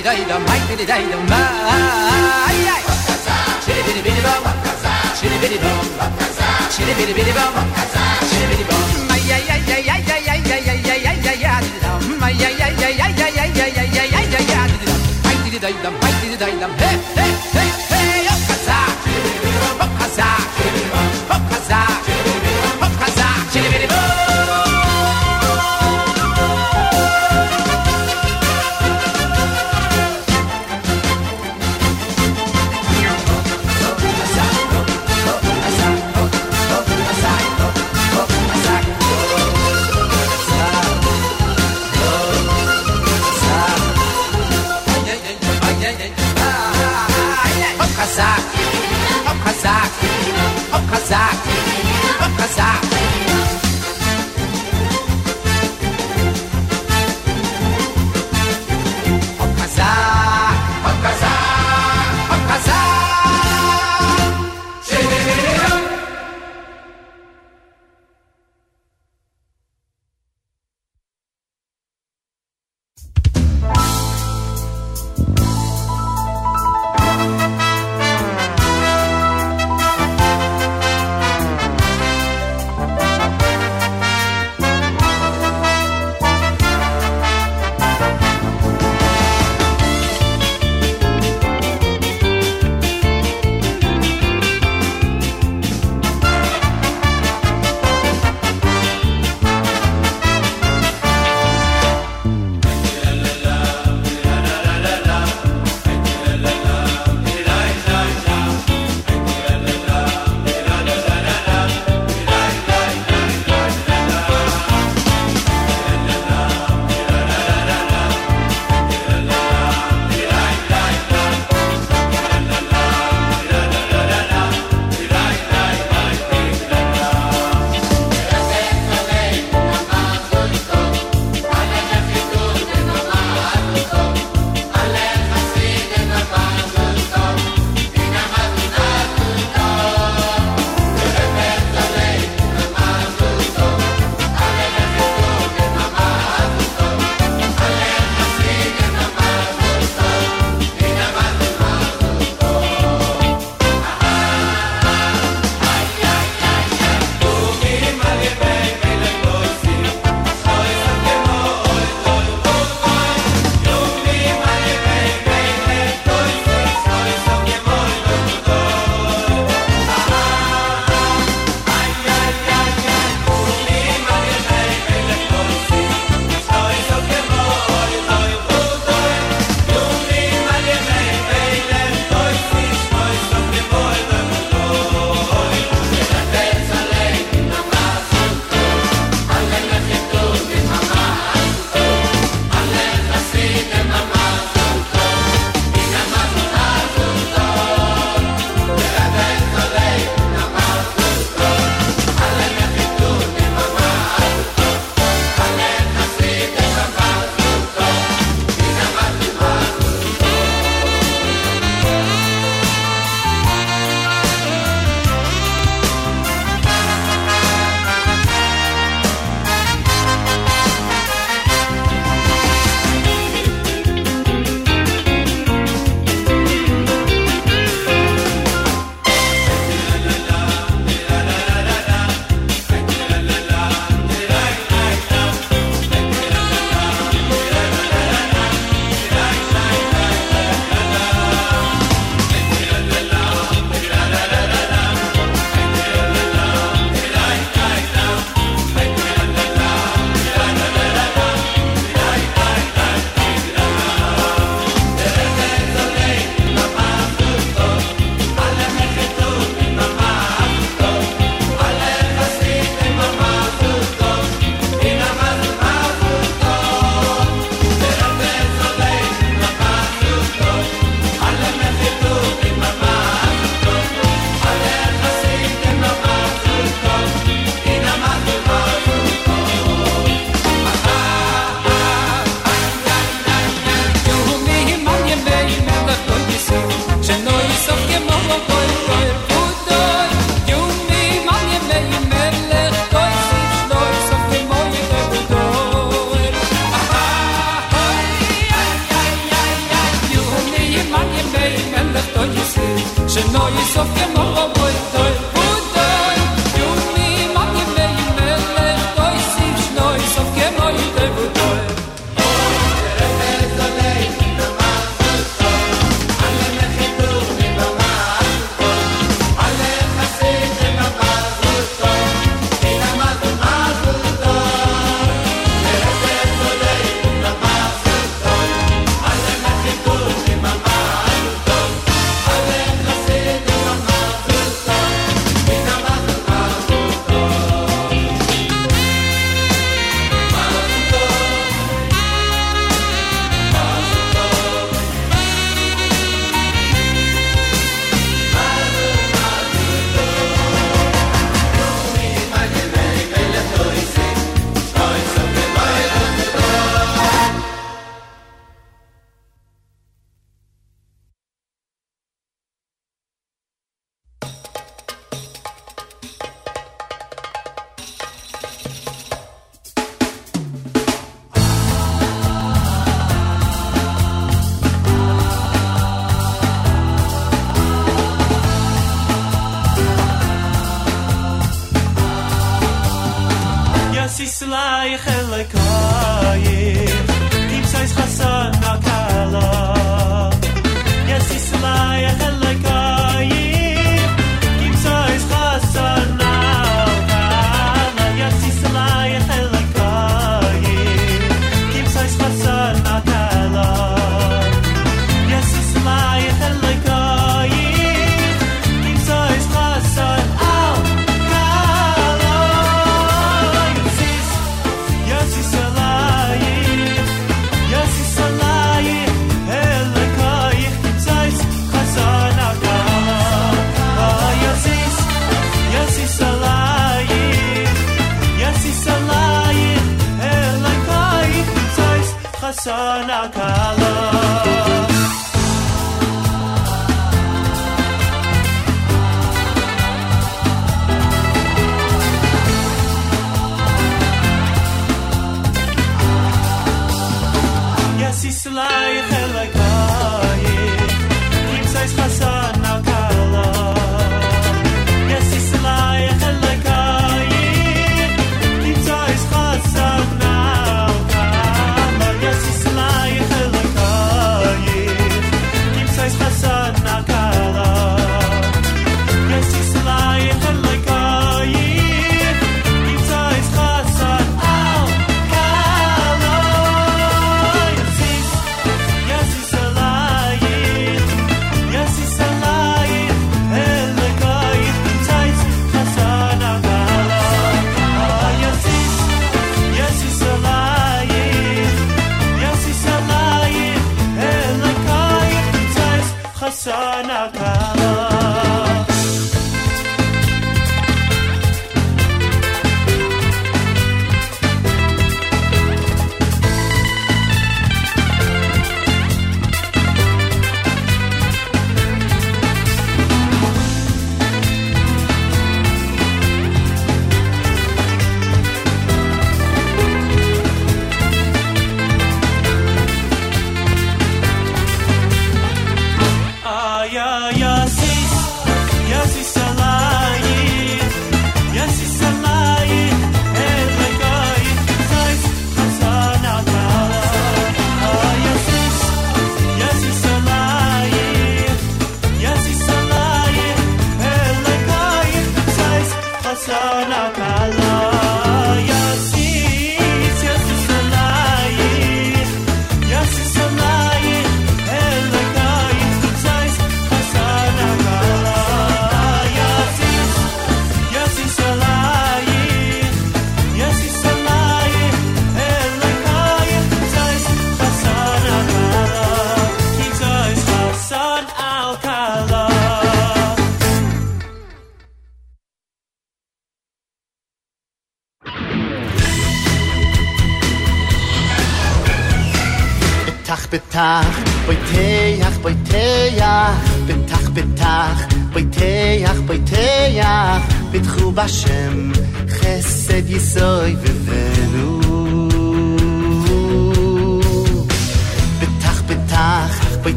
dili 0.00 0.16
day 0.16 0.24
dam 0.24 0.40
may 0.48 0.60
dili 0.68 0.84
day 0.88 1.04
dam 1.12 1.22
ma 1.28 1.42
ay 2.48 2.60
ay 2.74 2.82
Şili 3.64 3.82
bili 3.84 4.00
bili 4.04 4.20
bom 4.24 4.44
Şili 5.20 5.36
bili 5.42 5.58
bom 5.60 5.84
Şili 6.72 6.92
bili 6.98 7.12
bili 7.16 7.32
bom 7.36 7.54
Şili 8.30 8.46
bili 8.50 8.64
bom 8.70 9.12
Ay 9.12 9.32
ay 9.36 9.44
ay 9.54 9.62
ay 9.76 9.90
ay 9.92 10.02
ay 10.08 10.24
ay 10.32 10.40
ay 10.52 10.64
ay 10.72 10.80
ay 10.88 11.04
ay 11.04 11.28
ay 11.28 11.44
ay 11.52 11.64
dam 11.84 12.00
Ay 12.24 12.44
ay 12.48 12.56
ay 12.66 12.74
ay 12.88 12.96
ay 13.04 13.14
ay 13.20 13.34
ay 13.44 13.52
ay 13.60 13.72
ay 13.76 13.90
ay 14.00 14.10
ay 14.20 14.28
ay 14.40 14.46
dam 14.48 14.70
Ay 15.28 15.36
dili 15.44 15.58
day 15.60 15.74
dam 15.84 15.94
ay 16.06 16.12
dili 16.22 16.36
day 16.40 16.54
dam 16.60 16.72
hey 16.80 17.19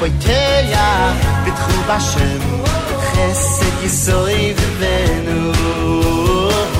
ויטל 0.00 0.64
יע, 0.70 1.12
מיט 1.44 1.54
קרובה 1.54 2.00
שעם, 2.00 2.62
קэсע 3.12 3.64
די 3.80 3.88
סריב 3.88 4.56
פון 4.58 5.24
נוח. 5.24 6.70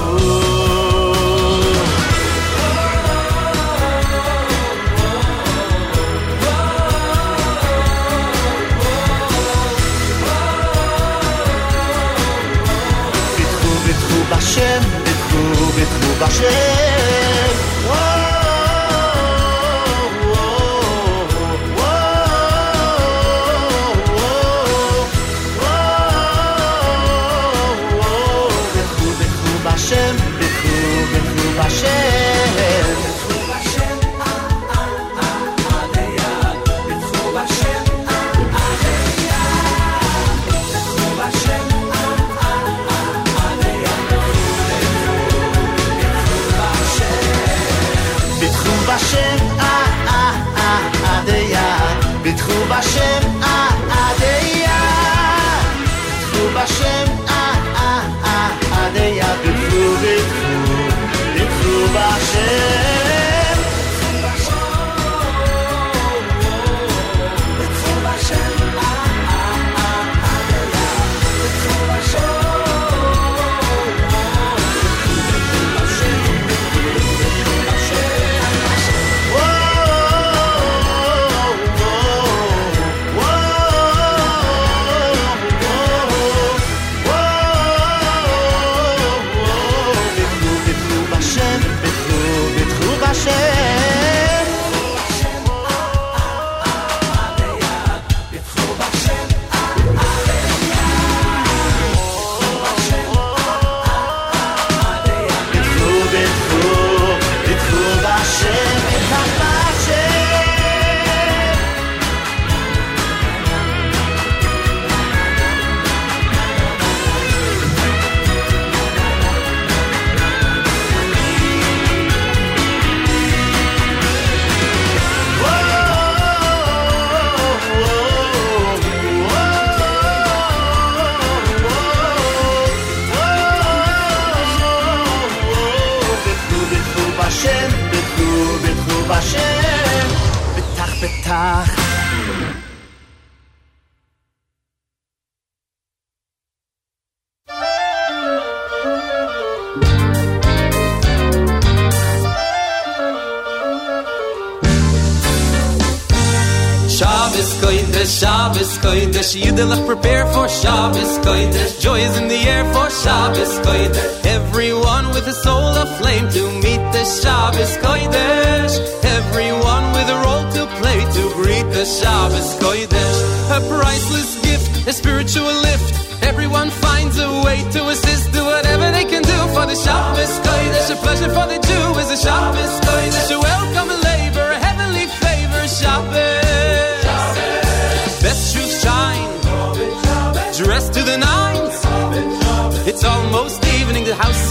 Shabbos 158.91 159.13
koidesh 159.15 159.37
Yidelach 159.41 159.87
prepare 159.87 160.27
for 160.33 160.49
Shabbos. 160.49 161.19
Koidesh 161.25 161.81
Joy 161.81 162.01
is 162.01 162.17
in 162.19 162.27
the 162.29 162.35
air 162.35 162.65
for 162.75 162.91
Shabbos. 162.91 163.59
Koidesh 163.61 164.27
Everyone 164.27 165.09
with 165.11 165.27
a 165.29 165.33
soul 165.33 165.75
aflame 165.85 166.29
To 166.31 166.43
meet 166.65 166.83
the 166.95 167.05
Shabbos. 167.05 167.77
Koidesh 167.79 168.75
Everyone 169.05 169.85
with 169.95 170.09
a 170.11 170.19
role 170.27 170.47
to 170.57 170.67
play 170.81 171.01
To 171.17 171.23
greet 171.39 171.67
the 171.71 171.85
Shabbos. 171.85 172.57
Koidesh 172.59 173.19
A 173.57 173.61
priceless 173.69 174.41
gift, 174.43 174.89
a 174.89 174.93
spiritual 174.93 175.55
lift. 175.67 176.23
Everyone 176.25 176.71
finds 176.71 177.17
a 177.19 177.29
way 177.47 177.63
to 177.71 177.89
assist 177.91 178.33
Do 178.33 178.45
whatever 178.45 178.91
they 178.91 179.05
can 179.05 179.23
do 179.23 179.39
for 179.55 179.67
the 179.67 179.77
Shabbos. 179.77 180.33
Koidesh 180.47 180.91
A 180.91 180.97
pleasure 180.97 181.31
for 181.37 181.47
the 181.47 181.59
Jew 181.69 181.87
is 182.03 182.11
a 182.11 182.19
Shabbos. 182.27 182.73
Koidesh 182.87 183.31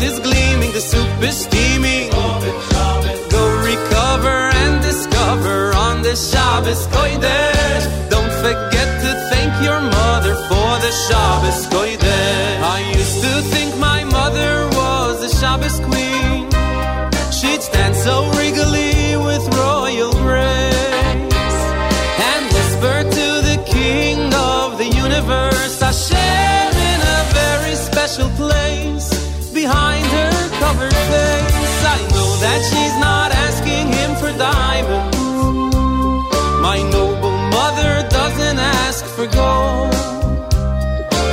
evening, 0.02 0.12
is 0.12 0.20
gleaming, 0.20 0.72
the 0.72 0.82
soup 0.82 1.24
is 1.24 1.38
steaming. 1.44 2.10
Go 3.30 3.44
recover 3.64 4.52
and 4.64 4.82
discover 4.82 5.74
on 5.76 6.02
the 6.02 6.16
Shabbos 6.16 6.88
Kodesh. 6.88 8.10
Don't 8.10 8.32
forget 8.42 8.90
to 9.04 9.12
thank 9.30 9.64
your 9.64 9.82
mother 9.82 10.36
for 10.48 10.80
the 10.80 10.92
Shabbos 11.08 11.68
Kodesh. 11.68 12.62
I 12.64 12.92
used 12.96 13.22
to 13.22 13.42
think 13.54 13.78
my 13.78 14.04
mother 14.04 14.68
was 14.74 15.22
the 15.22 15.30
Shabbos 15.40 15.80
queen. 15.80 16.50
She'd 17.32 17.62
stand 17.62 17.96
so 17.96 18.30
regally 18.38 19.16
with 19.18 19.44
royal 19.56 20.12
grace 20.14 21.60
and 22.32 22.44
whisper 22.54 23.04
to 23.18 23.28
the 23.50 23.64
King 23.66 24.34
of 24.34 24.78
the 24.78 24.88
universe, 24.88 25.80
Hashem, 25.80 26.72
in 26.92 27.02
a 27.18 27.22
very 27.34 27.76
special 27.76 28.30
place 28.30 28.69
behind 29.70 30.06
her 30.18 30.36
covered 30.64 30.98
face. 31.14 31.78
I 31.96 32.00
know 32.14 32.32
that 32.46 32.60
she's 32.70 32.96
not 33.08 33.30
asking 33.46 33.86
him 33.98 34.12
for 34.22 34.32
diamonds. 34.50 35.18
My 36.68 36.78
noble 36.98 37.38
mother 37.58 37.94
doesn't 38.18 38.60
ask 38.82 39.06
for 39.16 39.28
gold. 39.42 39.94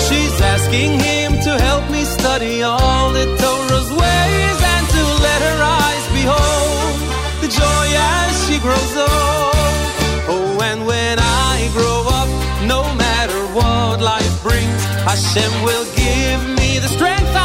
She's 0.07 0.37
asking 0.55 0.93
him 1.09 1.31
to 1.47 1.53
help 1.69 1.85
me 1.91 2.03
study 2.05 2.63
all 2.63 3.07
the 3.19 3.27
Torah's 3.41 3.91
ways 4.03 4.59
and 4.75 4.85
to 4.97 5.03
let 5.27 5.41
her 5.49 5.61
eyes 5.81 6.05
behold 6.19 6.95
the 7.43 7.51
joy 7.61 7.87
as 8.21 8.33
she 8.45 8.57
grows 8.67 8.95
old. 9.09 9.87
Oh, 10.35 10.69
and 10.71 10.81
when 10.91 11.17
I 11.19 11.71
grow 11.77 12.01
up, 12.21 12.31
no 12.75 12.83
matter 13.05 13.41
what 13.57 14.03
life 14.13 14.37
brings, 14.43 14.83
Hashem 15.09 15.53
will 15.69 15.87
give 16.05 16.41
me 16.61 16.79
the 16.85 16.91
strength 16.97 17.36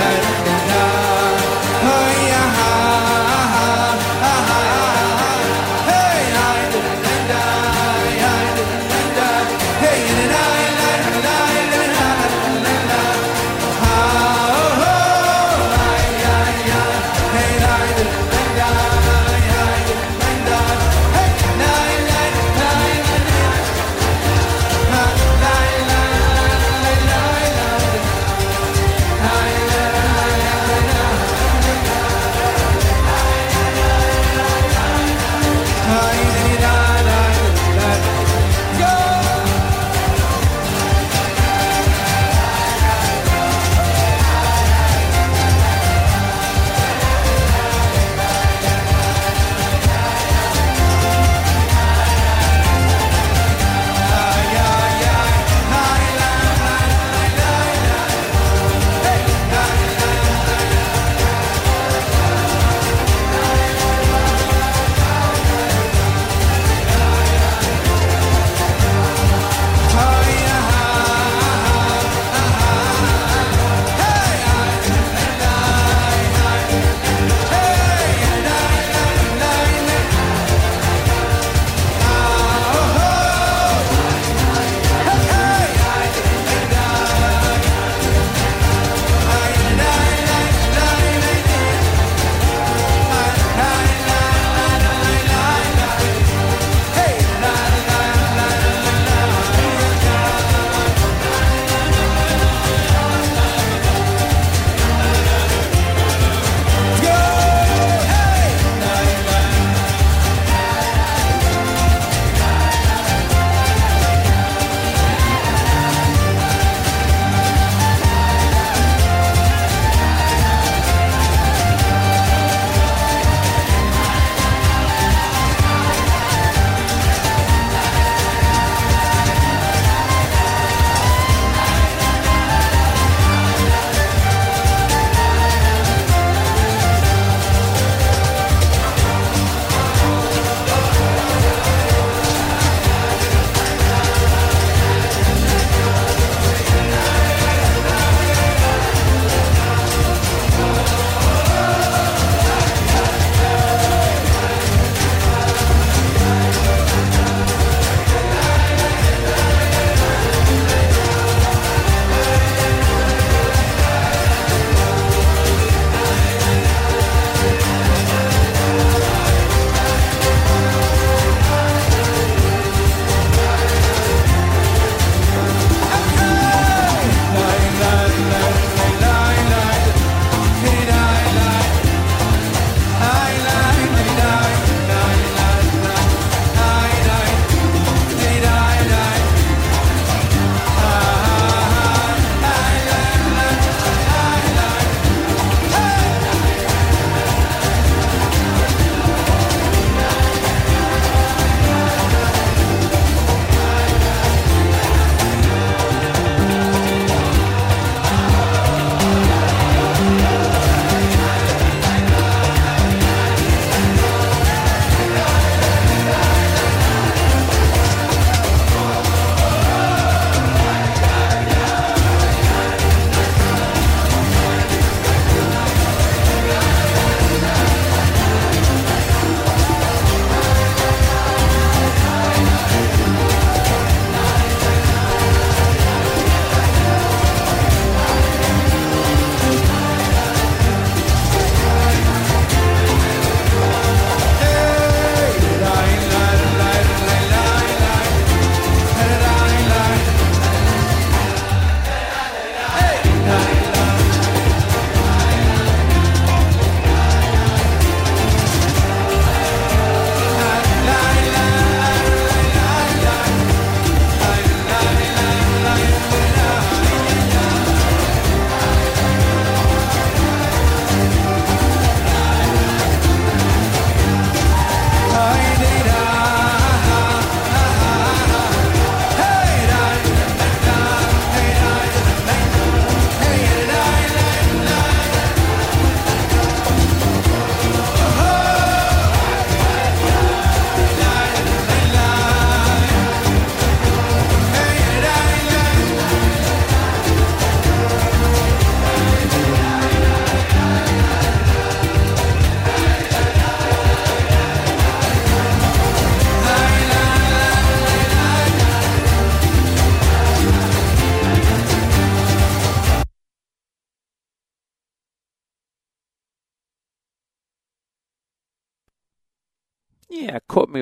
Hey, 0.00 0.29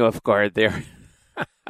off 0.09 0.23
guard 0.23 0.55
there. 0.55 0.83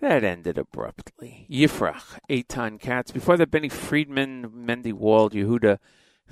that 0.00 0.24
ended 0.24 0.56
abruptly. 0.56 1.46
Yifrach, 1.50 2.18
Eitan 2.30 2.80
Katz. 2.80 3.10
Before 3.10 3.36
that, 3.36 3.50
Benny 3.50 3.68
Friedman, 3.68 4.48
Mendy 4.50 4.92
Wald, 4.92 5.32
Yehuda, 5.34 5.78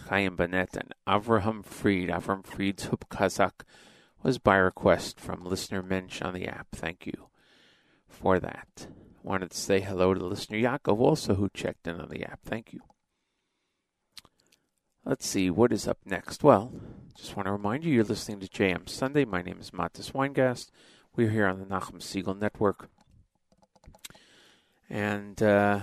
Chaim 0.08 0.36
Bennett, 0.36 0.76
and 0.76 0.94
Avraham 1.06 1.64
Fried. 1.64 2.08
Avraham 2.08 2.46
Fried's 2.46 2.86
Hop 2.86 3.04
Kazak 3.10 3.64
was 4.22 4.38
by 4.38 4.56
request 4.56 5.18
from 5.20 5.44
listener 5.44 5.82
Mensch 5.82 6.22
on 6.22 6.34
the 6.34 6.46
app. 6.46 6.68
Thank 6.72 7.06
you 7.06 7.28
for 8.08 8.38
that. 8.38 8.86
Wanted 9.22 9.50
to 9.50 9.58
say 9.58 9.80
hello 9.80 10.14
to 10.14 10.20
the 10.20 10.26
listener 10.26 10.58
Yaakov 10.58 10.98
also 10.98 11.34
who 11.34 11.50
checked 11.52 11.86
in 11.86 12.00
on 12.00 12.08
the 12.08 12.24
app. 12.24 12.40
Thank 12.44 12.72
you. 12.72 12.80
Let's 15.04 15.26
see 15.26 15.50
what 15.50 15.72
is 15.72 15.88
up 15.88 15.98
next. 16.04 16.42
Well, 16.42 16.72
just 17.20 17.36
want 17.36 17.46
to 17.46 17.52
remind 17.52 17.84
you 17.84 17.92
you're 17.92 18.02
listening 18.02 18.40
to 18.40 18.48
JM 18.48 18.88
Sunday. 18.88 19.26
My 19.26 19.42
name 19.42 19.58
is 19.60 19.72
Mattes 19.72 20.12
Weingast. 20.12 20.70
We're 21.14 21.28
here 21.28 21.46
on 21.46 21.58
the 21.58 21.66
Nachum 21.66 22.00
Segal 22.00 22.38
Network. 22.38 22.88
And 24.88 25.40
uh, 25.42 25.80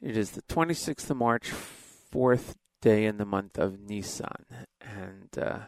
it 0.00 0.16
is 0.16 0.30
the 0.30 0.42
26th 0.42 1.10
of 1.10 1.16
March, 1.16 1.50
fourth 1.50 2.54
day 2.80 3.06
in 3.06 3.16
the 3.16 3.24
month 3.24 3.58
of 3.58 3.80
Nisan. 3.80 4.46
And 4.80 5.36
uh, 5.36 5.58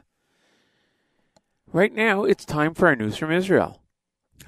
right 1.73 1.93
now 1.93 2.23
it's 2.23 2.45
time 2.45 2.75
for 2.75 2.87
our 2.87 2.97
news 2.97 3.17
from 3.17 3.33
Israel. 3.33 3.83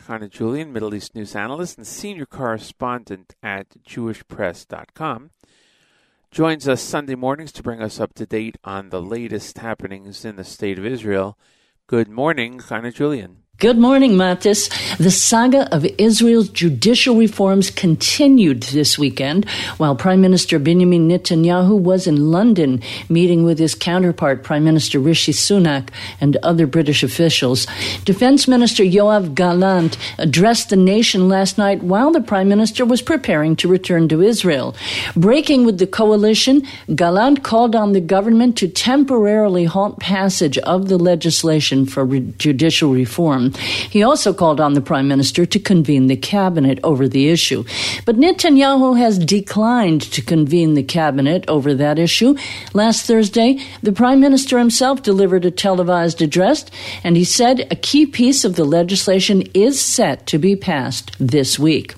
Hannah 0.07 0.29
Julian, 0.29 0.73
Middle 0.73 0.95
East 0.95 1.17
news 1.17 1.35
analyst 1.35 1.77
and 1.77 1.87
senior 1.87 2.25
correspondent 2.25 3.35
at 3.43 3.83
JewishPress.com, 3.83 5.31
joins 6.31 6.69
us 6.69 6.81
Sunday 6.81 7.17
mornings 7.17 7.51
to 7.51 7.63
bring 7.63 7.83
us 7.83 7.99
up 7.99 8.15
to 8.15 8.25
date 8.25 8.57
on 8.63 8.91
the 8.91 9.03
latest 9.03 9.59
happenings 9.59 10.25
in 10.25 10.37
the 10.37 10.45
state 10.45 10.79
of 10.79 10.87
Israel. 10.87 11.37
Good 11.89 12.09
morning, 12.09 12.61
Hannah 12.61 12.93
Julian. 12.93 13.39
Good 13.61 13.77
morning, 13.77 14.13
Mattes. 14.13 14.71
The 14.97 15.11
saga 15.11 15.69
of 15.71 15.85
Israel's 15.99 16.49
judicial 16.49 17.17
reforms 17.17 17.69
continued 17.69 18.63
this 18.63 18.99
weekend 18.99 19.47
while 19.77 19.95
Prime 19.95 20.23
Minister 20.23 20.59
Benjamin 20.59 21.11
Netanyahu 21.11 21.79
was 21.79 22.07
in 22.07 22.31
London 22.31 22.81
meeting 23.11 23.45
with 23.45 23.59
his 23.59 23.75
counterpart, 23.75 24.45
Prime 24.45 24.65
Minister 24.65 24.99
Rishi 24.99 25.33
Sunak, 25.33 25.91
and 26.23 26.39
other 26.39 26.67
British 26.67 27.03
officials. 27.03 27.67
Defense 28.07 28.49
Minister 28.49 28.83
Yoav 28.83 29.35
Gallant 29.35 29.99
addressed 30.17 30.71
the 30.71 30.77
nation 30.77 31.29
last 31.29 31.59
night 31.59 31.83
while 31.83 32.13
the 32.13 32.23
Prime 32.23 32.49
Minister 32.49 32.87
was 32.87 33.03
preparing 33.03 33.57
to 33.57 33.69
return 33.69 34.09
to 34.09 34.23
Israel. 34.23 34.75
Breaking 35.15 35.67
with 35.67 35.77
the 35.77 35.87
coalition, 35.87 36.63
Gallant 36.95 37.43
called 37.43 37.77
on 37.77 37.93
the 37.93 38.01
government 38.01 38.57
to 38.57 38.69
temporarily 38.69 39.67
halt 39.67 40.01
passage 40.01 40.57
of 40.57 40.89
the 40.89 40.97
legislation 40.97 41.85
for 41.85 42.07
re- 42.07 42.33
judicial 42.39 42.95
reform. 42.95 43.50
He 43.59 44.03
also 44.03 44.33
called 44.33 44.61
on 44.61 44.75
the 44.75 44.81
prime 44.81 45.09
minister 45.09 45.47
to 45.47 45.59
convene 45.59 46.07
the 46.07 46.17
cabinet 46.17 46.81
over 46.83 47.09
the 47.09 47.29
issue. 47.29 47.65
But 48.05 48.17
Netanyahu 48.17 48.99
has 48.99 49.19
declined 49.19 50.03
to 50.13 50.23
convene 50.23 50.75
the 50.75 50.83
cabinet 50.83 51.45
over 51.49 51.75
that 51.75 51.99
issue. 51.99 52.37
Last 52.75 53.07
Thursday, 53.07 53.59
the 53.83 53.93
prime 53.93 54.21
minister 54.21 54.59
himself 54.59 55.03
delivered 55.03 55.45
a 55.45 55.51
televised 55.51 56.23
address, 56.23 56.67
and 57.05 57.17
he 57.17 57.25
said 57.25 57.67
a 57.71 57.77
key 57.77 58.07
piece 58.07 58.45
of 58.45 58.57
the 58.57 58.65
legislation 58.65 59.43
is 59.55 59.81
set 59.81 60.27
to 60.27 60.39
be 60.39 60.57
passed 60.57 61.13
this 61.19 61.59
week. 61.59 61.95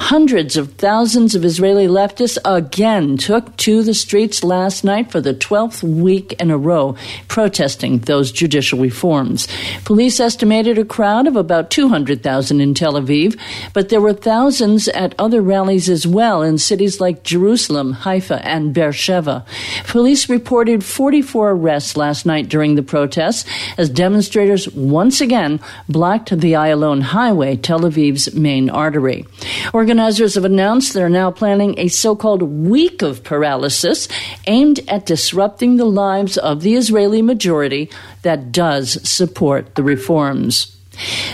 Hundreds 0.00 0.56
of 0.56 0.74
thousands 0.74 1.34
of 1.34 1.44
Israeli 1.44 1.86
leftists 1.86 2.38
again 2.44 3.16
took 3.16 3.56
to 3.56 3.82
the 3.82 3.94
streets 3.94 4.44
last 4.44 4.84
night 4.84 5.10
for 5.10 5.20
the 5.20 5.34
12th 5.34 5.82
week 5.82 6.34
in 6.34 6.50
a 6.50 6.58
row, 6.58 6.96
protesting 7.28 7.98
those 8.00 8.32
judicial 8.32 8.78
reforms. 8.78 9.48
Police 9.84 10.20
estimated 10.20 10.78
a 10.78 10.84
crowd 10.84 11.26
of 11.26 11.36
about 11.36 11.70
200,000 11.70 12.60
in 12.60 12.74
Tel 12.74 12.94
Aviv, 12.94 13.38
but 13.72 13.88
there 13.88 14.00
were 14.00 14.12
thousands 14.12 14.88
at 14.88 15.14
other 15.18 15.40
rallies 15.40 15.88
as 15.88 16.06
well 16.06 16.42
in 16.42 16.58
cities 16.58 17.00
like 17.00 17.22
Jerusalem, 17.22 17.92
Haifa, 17.92 18.44
and 18.46 18.74
Beersheba. 18.74 19.44
Police 19.86 20.28
reported 20.28 20.84
44 20.84 21.52
arrests 21.52 21.96
last 21.96 22.26
night 22.26 22.48
during 22.48 22.74
the 22.74 22.82
protests 22.82 23.44
as 23.78 23.88
demonstrators 23.88 24.68
once 24.70 25.20
again 25.20 25.60
blocked 25.88 26.30
the 26.30 26.52
Ayalon 26.52 27.02
Highway, 27.02 27.56
Tel 27.56 27.80
Aviv's 27.80 28.34
main 28.34 28.70
artery. 28.70 29.24
Organizers 29.72 30.34
have 30.34 30.44
announced 30.44 30.92
they're 30.92 31.08
now 31.08 31.30
planning 31.30 31.78
a 31.78 31.88
so 31.88 32.14
called 32.16 32.42
week 32.42 33.02
of 33.02 33.24
paralysis 33.24 34.08
aimed 34.46 34.80
at 34.88 35.06
disrupting 35.06 35.76
the 35.76 35.84
lives 35.84 36.36
of 36.36 36.62
the 36.62 36.74
Israeli 36.74 37.22
majority 37.22 37.90
that 38.22 38.52
does 38.52 39.06
support 39.08 39.74
the 39.74 39.82
reforms. 39.82 40.74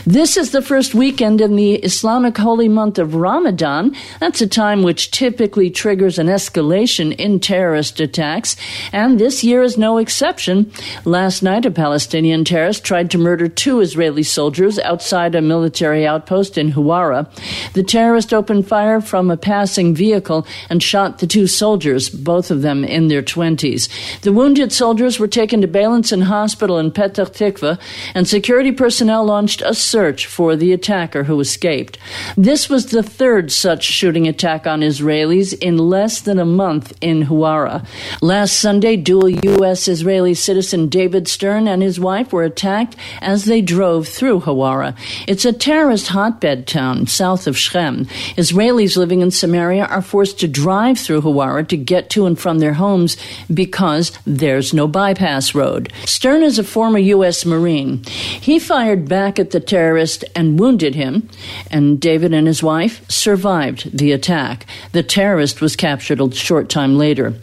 This 0.07 0.37
is 0.37 0.51
the 0.51 0.63
first 0.63 0.95
weekend 0.95 1.41
in 1.41 1.57
the 1.57 1.75
Islamic 1.75 2.37
holy 2.37 2.69
month 2.69 2.99
of 2.99 3.15
Ramadan. 3.15 3.95
That's 4.19 4.41
a 4.41 4.47
time 4.47 4.83
which 4.83 5.11
typically 5.11 5.71
triggers 5.71 6.19
an 6.19 6.27
escalation 6.27 7.15
in 7.17 7.41
terrorist 7.41 8.01
attacks, 8.01 8.57
and 8.93 9.19
this 9.19 9.45
year 9.45 9.63
is 9.63 9.77
no 9.77 9.99
exception. 9.99 10.71
Last 11.05 11.43
night, 11.43 11.67
a 11.67 11.71
Palestinian 11.71 12.45
terrorist 12.45 12.85
tried 12.85 13.11
to 13.11 13.19
murder 13.19 13.49
two 13.49 13.81
Israeli 13.81 14.23
soldiers 14.23 14.79
outside 14.79 15.35
a 15.35 15.43
military 15.43 16.07
outpost 16.07 16.57
in 16.57 16.73
Huwara. 16.73 17.29
The 17.73 17.83
terrorist 17.83 18.33
opened 18.33 18.69
fire 18.69 19.01
from 19.01 19.31
a 19.31 19.37
passing 19.37 19.95
vehicle 19.95 20.47
and 20.69 20.83
shot 20.83 21.19
the 21.19 21.27
two 21.27 21.47
soldiers, 21.47 22.09
both 22.09 22.51
of 22.51 22.63
them 22.63 22.85
in 22.85 23.09
their 23.09 23.23
20s. 23.23 23.89
The 24.23 24.33
wounded 24.33 24.73
soldiers 24.73 25.19
were 25.19 25.29
taken 25.29 25.61
to 25.61 25.69
Beilinson 25.69 26.23
Hospital 26.23 26.79
in 26.79 26.91
Petah 26.91 27.27
Tikva, 27.27 27.79
and 28.15 28.27
security 28.27 28.73
personnel 28.73 29.25
launched 29.25 29.50
launched 29.51 29.63
a 29.63 29.75
search 29.75 30.27
for 30.27 30.55
the 30.55 30.73
attacker 30.73 31.25
who 31.25 31.41
escaped. 31.41 31.99
This 32.37 32.69
was 32.69 32.87
the 32.87 33.03
third 33.03 33.51
such 33.51 33.83
shooting 33.83 34.29
attack 34.29 34.65
on 34.65 34.81
Israelis 34.81 35.59
in 35.59 35.77
less 35.77 36.21
than 36.21 36.39
a 36.39 36.45
month 36.45 36.97
in 37.01 37.25
Huwara. 37.25 37.85
Last 38.23 38.61
Sunday, 38.61 38.95
dual 38.95 39.29
U.S. 39.29 39.89
Israeli 39.89 40.35
citizen 40.35 40.89
David 40.89 41.27
Stern 41.27 41.67
and 41.67 41.83
his 41.83 41.99
wife 41.99 42.33
were 42.33 42.45
attacked 42.45 42.95
as 43.21 43.47
they 43.47 43.61
drove 43.61 44.07
through 44.07 44.43
Huwara. 44.43 44.95
It's 45.27 45.45
a 45.45 45.53
terrorist 45.53 46.09
hotbed 46.09 46.69
town 46.69 47.09
south 47.09 47.49
of 47.49 47.59
Shem. 47.59 48.05
Israelis 48.37 48.97
living 48.97 49.21
in 49.21 49.33
Samaria 49.33 49.87
are 49.87 50.03
forced 50.03 50.39
to 50.41 50.47
drive 50.47 50.97
through 50.97 51.23
Huwara 51.23 51.67
to 51.67 51.77
get 51.77 52.09
to 52.11 52.27
and 52.27 52.39
from 52.39 52.61
their 52.61 52.75
homes 52.75 53.17
because 53.53 54.13
there's 54.25 54.73
no 54.73 54.87
bypass 54.87 55.57
road. 55.57 55.93
Stern 56.05 56.45
is 56.45 56.61
a 56.61 56.63
former 56.63 56.99
U.S. 56.99 57.45
Marine. 57.45 58.05
He 58.05 58.61
fired 58.61 59.09
back 59.09 59.40
at 59.41 59.51
the 59.51 59.59
terrorist 59.59 60.25
and 60.37 60.61
wounded 60.61 60.95
him, 60.95 61.29
and 61.71 62.01
David 62.01 62.33
and 62.33 62.47
his 62.47 62.63
wife 62.63 63.05
survived 63.11 63.97
the 63.97 64.13
attack. 64.13 64.67
The 64.93 65.03
terrorist 65.03 65.61
was 65.61 65.75
captured 65.75 66.21
a 66.21 66.31
short 66.31 66.69
time 66.69 66.97
later. 66.97 67.35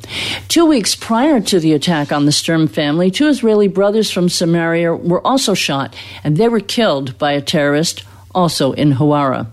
Two 0.48 0.66
weeks 0.66 0.96
prior 0.96 1.42
to 1.42 1.60
the 1.60 1.74
attack 1.74 2.12
on 2.12 2.26
the 2.26 2.32
Sturm 2.32 2.68
family, 2.68 3.12
two 3.12 3.28
Israeli 3.28 3.68
brothers 3.68 4.10
from 4.10 4.30
Samaria 4.30 4.96
were 4.96 5.26
also 5.26 5.54
shot, 5.54 5.96
and 6.24 6.38
they 6.38 6.48
were 6.48 6.62
killed 6.62 7.18
by 7.18 7.34
a 7.34 7.42
terrorist 7.42 8.04
also 8.34 8.72
in 8.74 8.94
Huwara. 8.94 9.48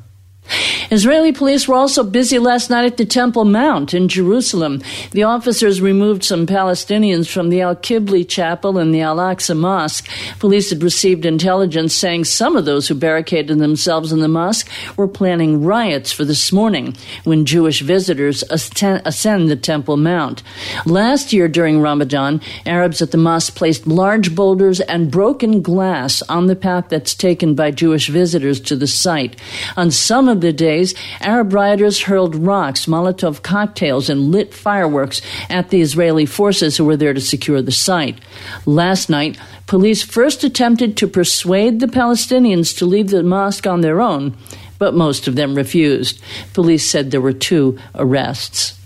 Israeli 0.91 1.33
police 1.33 1.67
were 1.67 1.75
also 1.75 2.05
busy 2.05 2.39
last 2.39 2.71
night 2.71 2.85
at 2.85 2.99
the 2.99 3.05
Temple 3.05 3.45
Mount 3.45 3.95
in 3.95 4.09
Jerusalem. 4.09 4.83
The 5.13 5.23
officers 5.25 5.81
removed 5.81 6.23
some 6.23 6.47
Palestinians 6.47 7.29
from 7.29 7.49
the 7.49 7.63
Al 7.63 7.75
Qibli 7.75 8.29
Chapel 8.29 8.79
and 8.79 8.95
the 8.95 9.01
Al 9.01 9.17
Aqsa 9.17 9.57
Mosque. 9.57 10.09
Police 10.39 10.71
had 10.71 10.83
received 10.83 11.25
intelligence 11.25 11.95
saying 11.95 12.25
some 12.25 12.55
of 12.55 12.65
those 12.65 12.87
who 12.87 12.95
barricaded 12.95 13.59
themselves 13.59 14.13
in 14.13 14.21
the 14.21 14.29
mosque 14.29 14.69
were 14.97 15.09
planning 15.09 15.65
riots 15.65 16.13
for 16.13 16.25
this 16.25 16.53
morning 16.53 16.97
when 17.25 17.47
Jewish 17.47 17.81
visitors 17.81 18.45
ascend 18.51 19.49
the 19.49 19.57
Temple 19.57 19.97
Mount. 19.97 20.43
Last 20.87 21.33
year 21.33 21.49
during 21.49 21.81
Ramadan, 21.81 22.41
Arabs 22.67 23.01
at 23.03 23.11
the 23.11 23.17
mosque 23.17 23.55
placed 23.55 23.87
large 23.87 24.35
boulders 24.35 24.81
and 24.81 25.11
broken 25.11 25.63
glass 25.63 26.23
on 26.23 26.47
the 26.47 26.57
path 26.57 26.89
that's 26.89 27.15
taken 27.15 27.55
by 27.55 27.71
Jewish 27.71 28.09
visitors 28.09 28.61
to 28.61 28.77
the 28.77 28.87
site. 28.87 29.37
On 29.77 29.91
some 29.91 30.29
of 30.29 30.34
the 30.41 30.53
days, 30.53 30.95
Arab 31.21 31.53
rioters 31.53 32.03
hurled 32.03 32.35
rocks, 32.35 32.87
Molotov 32.87 33.43
cocktails, 33.43 34.09
and 34.09 34.31
lit 34.33 34.55
fireworks 34.55 35.21
at 35.49 35.71
the 35.71 35.81
Israeli 35.81 36.27
forces 36.27 36.77
who 36.77 36.85
were 36.85 36.97
there 36.97 37.15
to 37.15 37.21
secure 37.21 37.63
the 37.63 37.73
site. 37.73 38.19
Last 38.67 39.11
night, 39.11 39.39
police 39.67 40.03
first 40.03 40.45
attempted 40.45 40.97
to 40.97 41.09
persuade 41.09 41.81
the 41.81 41.87
Palestinians 41.87 42.77
to 42.79 42.87
leave 42.87 43.09
the 43.09 43.23
mosque 43.23 43.67
on 43.67 43.81
their 43.81 44.01
own, 44.01 44.37
but 44.79 44.95
most 44.95 45.29
of 45.29 45.37
them 45.37 45.55
refused. 45.55 46.21
Police 46.53 46.89
said 46.89 47.11
there 47.11 47.21
were 47.21 47.33
two 47.33 47.79
arrests. 47.95 48.79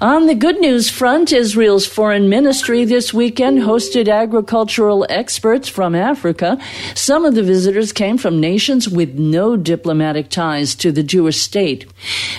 On 0.00 0.26
the 0.26 0.34
good 0.34 0.58
news 0.60 0.88
front, 0.88 1.32
Israel's 1.32 1.86
foreign 1.86 2.28
ministry 2.28 2.84
this 2.84 3.12
weekend 3.12 3.58
hosted 3.58 4.08
agricultural 4.08 5.06
experts 5.10 5.68
from 5.68 5.94
Africa. 5.94 6.58
Some 6.94 7.24
of 7.24 7.34
the 7.34 7.42
visitors 7.42 7.92
came 7.92 8.16
from 8.16 8.40
nations 8.40 8.88
with 8.88 9.18
no 9.18 9.56
diplomatic 9.56 10.30
ties 10.30 10.74
to 10.76 10.90
the 10.92 11.02
Jewish 11.02 11.40
state. 11.40 11.84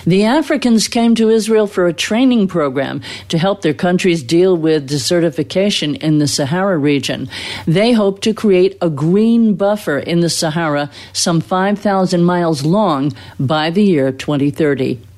The 0.06 0.24
Africans 0.24 0.88
came 0.88 1.14
to 1.16 1.30
Israel 1.30 1.68
for 1.68 1.86
a 1.86 1.94
training 1.94 2.48
program 2.48 3.02
to 3.30 3.38
help 3.38 3.62
their 3.62 3.74
countries 3.74 4.24
deal 4.24 4.58
with 4.58 4.90
desertification 4.90 5.98
in 6.02 6.18
the 6.18 6.28
Sahara 6.28 6.78
region. 6.78 7.30
They 7.68 7.92
hope 7.92 8.22
to 8.22 8.34
create 8.34 8.78
a 8.82 8.90
green 8.90 9.54
buffer 9.54 10.00
in 10.00 10.22
the 10.22 10.30
Sahara 10.30 10.90
some 11.14 11.42
5,000 11.42 12.24
miles 12.24 12.66
long 12.66 13.14
by 13.40 13.70
the 13.70 13.84
year 13.84 14.12
2030. 14.12 15.11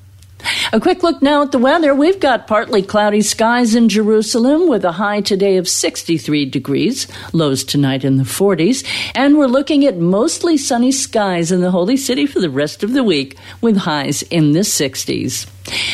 A 0.72 0.80
quick 0.80 1.02
look 1.02 1.22
now 1.22 1.42
at 1.42 1.52
the 1.52 1.58
weather. 1.58 1.94
We've 1.94 2.20
got 2.20 2.46
partly 2.46 2.82
cloudy 2.82 3.22
skies 3.22 3.74
in 3.74 3.88
Jerusalem 3.88 4.68
with 4.68 4.84
a 4.84 4.92
high 4.92 5.20
today 5.20 5.56
of 5.56 5.68
63 5.68 6.44
degrees, 6.46 7.06
lows 7.32 7.64
tonight 7.64 8.04
in 8.04 8.16
the 8.16 8.24
40s, 8.24 8.84
and 9.14 9.38
we're 9.38 9.46
looking 9.46 9.86
at 9.86 9.96
mostly 9.98 10.56
sunny 10.56 10.92
skies 10.92 11.52
in 11.52 11.60
the 11.60 11.70
Holy 11.70 11.96
City 11.96 12.26
for 12.26 12.40
the 12.40 12.50
rest 12.50 12.82
of 12.82 12.92
the 12.92 13.04
week 13.04 13.36
with 13.60 13.76
highs 13.76 14.22
in 14.22 14.52
the 14.52 14.60
60s. 14.60 15.46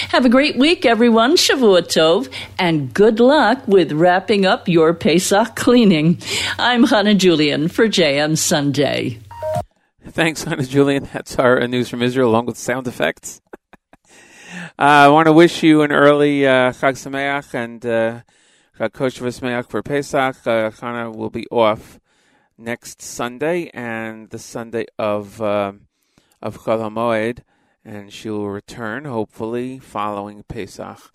Have 0.08 0.24
a 0.24 0.28
great 0.28 0.56
week, 0.56 0.84
everyone. 0.84 1.36
Shavua 1.36 1.82
Tov, 1.82 2.32
and 2.58 2.92
good 2.92 3.20
luck 3.20 3.66
with 3.68 3.92
wrapping 3.92 4.46
up 4.46 4.68
your 4.68 4.94
Pesach 4.94 5.54
cleaning. 5.54 6.18
I'm 6.58 6.84
Hannah 6.84 7.14
Julian 7.14 7.68
for 7.68 7.86
JM 7.86 8.36
Sunday. 8.36 9.18
Thanks, 10.08 10.42
Hannah 10.42 10.64
Julian. 10.64 11.08
That's 11.12 11.38
our 11.38 11.64
news 11.68 11.88
from 11.88 12.02
Israel, 12.02 12.30
along 12.30 12.46
with 12.46 12.56
sound 12.56 12.88
effects. 12.88 13.40
Uh, 14.78 14.82
I 14.82 15.08
want 15.08 15.26
to 15.26 15.32
wish 15.32 15.62
you 15.62 15.82
an 15.82 15.92
early 15.92 16.46
uh, 16.46 16.72
Chag 16.72 16.94
Sameach 16.94 17.54
and 17.54 17.84
uh, 17.84 18.20
Chag 18.78 18.92
Kosher 18.92 19.24
Sameach 19.24 19.68
for 19.68 19.82
Pesach. 19.82 20.46
Uh, 20.46 20.70
Chana 20.70 21.14
will 21.14 21.28
be 21.28 21.46
off 21.48 21.98
next 22.56 23.02
Sunday 23.02 23.70
and 23.74 24.30
the 24.30 24.38
Sunday 24.38 24.86
of 24.98 25.42
uh, 25.42 25.72
of 26.40 26.58
Chol 26.58 26.88
HaMoed, 26.88 27.40
and 27.84 28.12
she 28.12 28.30
will 28.30 28.48
return 28.48 29.04
hopefully 29.06 29.78
following 29.78 30.44
Pesach 30.44 31.10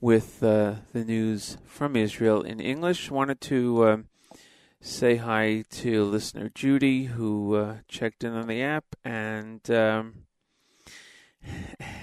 with 0.00 0.42
uh, 0.42 0.74
the 0.92 1.04
news 1.04 1.56
from 1.64 1.96
Israel 1.96 2.42
in 2.42 2.60
English. 2.60 3.10
Wanted 3.10 3.40
to 3.42 3.82
uh, 3.82 3.96
say 4.80 5.16
hi 5.16 5.64
to 5.70 6.04
listener 6.04 6.50
Judy 6.54 7.04
who 7.04 7.54
uh, 7.54 7.76
checked 7.88 8.22
in 8.22 8.34
on 8.34 8.46
the 8.46 8.62
app 8.62 8.84
and. 9.04 9.68
Um, 9.70 10.26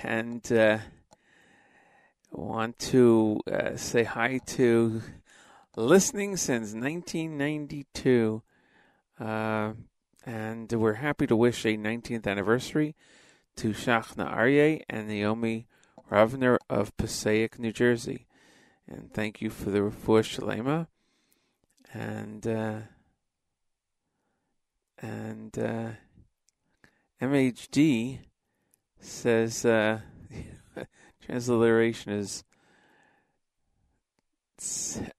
and 0.04 0.52
uh, 0.52 0.80
want 2.32 2.78
to 2.80 3.40
uh, 3.52 3.76
say 3.76 4.04
hi 4.04 4.40
to 4.46 5.02
listening 5.76 6.38
since 6.38 6.74
1992. 6.74 8.42
Uh, 9.20 9.74
and 10.26 10.72
we're 10.72 10.94
happy 10.94 11.26
to 11.28 11.36
wish 11.36 11.66
a 11.66 11.78
19th 11.78 12.28
anniversary 12.28 12.96
to 13.56 13.70
Shachna 13.70 14.32
Aryeh 14.34 14.84
and 14.90 15.08
Naomi 15.08 15.68
Ravner 16.12 16.58
of 16.70 16.96
Passaic, 16.98 17.60
New 17.60 17.72
Jersey. 17.72 18.28
And 18.88 19.12
thank 19.12 19.42
you 19.42 19.50
for 19.50 19.70
the 19.70 19.80
refuah 19.80 20.24
shalema. 20.24 20.88
And 21.94 22.46
uh, 22.46 22.80
and 25.00 25.58
uh, 25.58 25.90
MHD 27.22 28.20
says 29.08 29.66
uh, 29.66 30.00
transliteration 31.26 32.14
is 32.14 32.44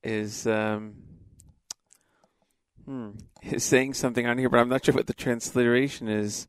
is 0.02 0.46
um, 0.46 0.94
hmm, 2.84 3.10
is 3.42 3.64
saying 3.64 3.94
something 3.94 4.26
on 4.26 4.38
here, 4.38 4.48
but 4.48 4.60
I'm 4.60 4.68
not 4.68 4.84
sure 4.84 4.94
what 4.94 5.06
the 5.06 5.14
transliteration 5.14 6.08
is. 6.08 6.48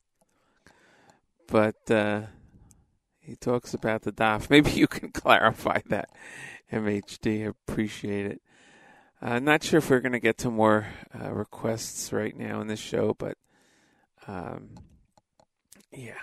But 1.47 1.89
uh, 1.89 2.21
he 3.19 3.35
talks 3.35 3.73
about 3.73 4.03
the 4.03 4.11
daf. 4.11 4.49
Maybe 4.49 4.71
you 4.71 4.87
can 4.87 5.11
clarify 5.13 5.81
that, 5.87 6.09
MHD. 6.71 7.47
Appreciate 7.47 8.25
it. 8.25 8.41
Uh, 9.21 9.39
not 9.39 9.63
sure 9.63 9.79
if 9.79 9.89
we're 9.89 9.99
going 9.99 10.13
to 10.13 10.19
get 10.19 10.37
to 10.39 10.49
more 10.49 10.87
uh, 11.13 11.31
requests 11.31 12.13
right 12.13 12.37
now 12.37 12.61
in 12.61 12.67
this 12.67 12.79
show, 12.79 13.13
but 13.19 13.37
um, 14.27 14.75
yeah. 15.91 16.21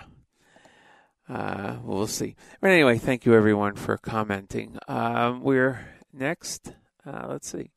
Uh, 1.29 1.77
we'll 1.83 2.07
see. 2.07 2.35
But 2.61 2.71
anyway, 2.71 2.97
thank 2.97 3.25
you 3.25 3.33
everyone 3.33 3.75
for 3.75 3.97
commenting. 3.97 4.77
Um, 4.87 5.41
we're 5.41 5.85
next. 6.13 6.73
Uh, 7.05 7.27
let's 7.29 7.49
see. 7.49 7.71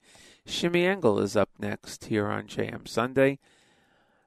Shimmy 0.46 0.86
Engel 0.86 1.20
is 1.20 1.36
up 1.36 1.50
next 1.58 2.06
here 2.06 2.28
on 2.28 2.46
JM 2.46 2.86
Sunday. 2.86 3.38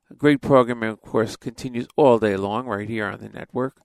A 0.10 0.14
great 0.14 0.42
programming, 0.42 0.90
of 0.90 1.02
course, 1.02 1.36
continues 1.36 1.88
all 1.96 2.20
day 2.20 2.36
long 2.36 2.68
right 2.68 2.88
here 2.88 3.08
on 3.08 3.20
the 3.20 3.30
network. 3.30 3.78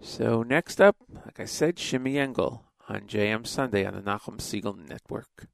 So 0.00 0.42
next 0.42 0.80
up, 0.80 0.96
like 1.24 1.38
I 1.38 1.44
said, 1.44 1.78
Shimmy 1.78 2.18
Engel 2.18 2.64
on 2.88 3.02
JM 3.02 3.46
Sunday 3.46 3.86
on 3.86 3.94
the 3.94 4.02
Nachum 4.02 4.38
Segal 4.38 4.76
Network. 4.76 5.46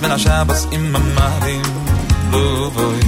nichts 0.00 0.26
mehr 0.26 0.34
nach 0.34 0.48
was 0.48 0.66
immer 0.66 0.98
Marim 0.98 1.62
Buvoi 2.30 3.00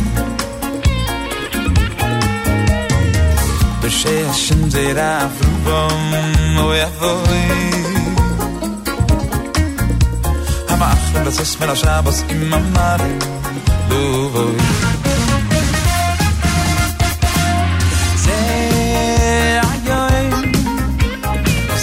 Bishé 3.81 4.27
Hashem 4.27 4.71
Zera 4.71 5.31
Vrubom 5.39 6.67
Oy 6.67 6.81
Avoi 6.83 7.45
Hama 10.69 10.87
Achrim 10.95 11.25
Lassis 11.25 11.59
Mela 11.59 11.77
Shabbos 11.77 12.25
Ima 12.31 12.59
Marim 12.75 13.19
Buvoi 13.89 14.57
Ze 18.25 18.41
Ayoy 19.71 20.25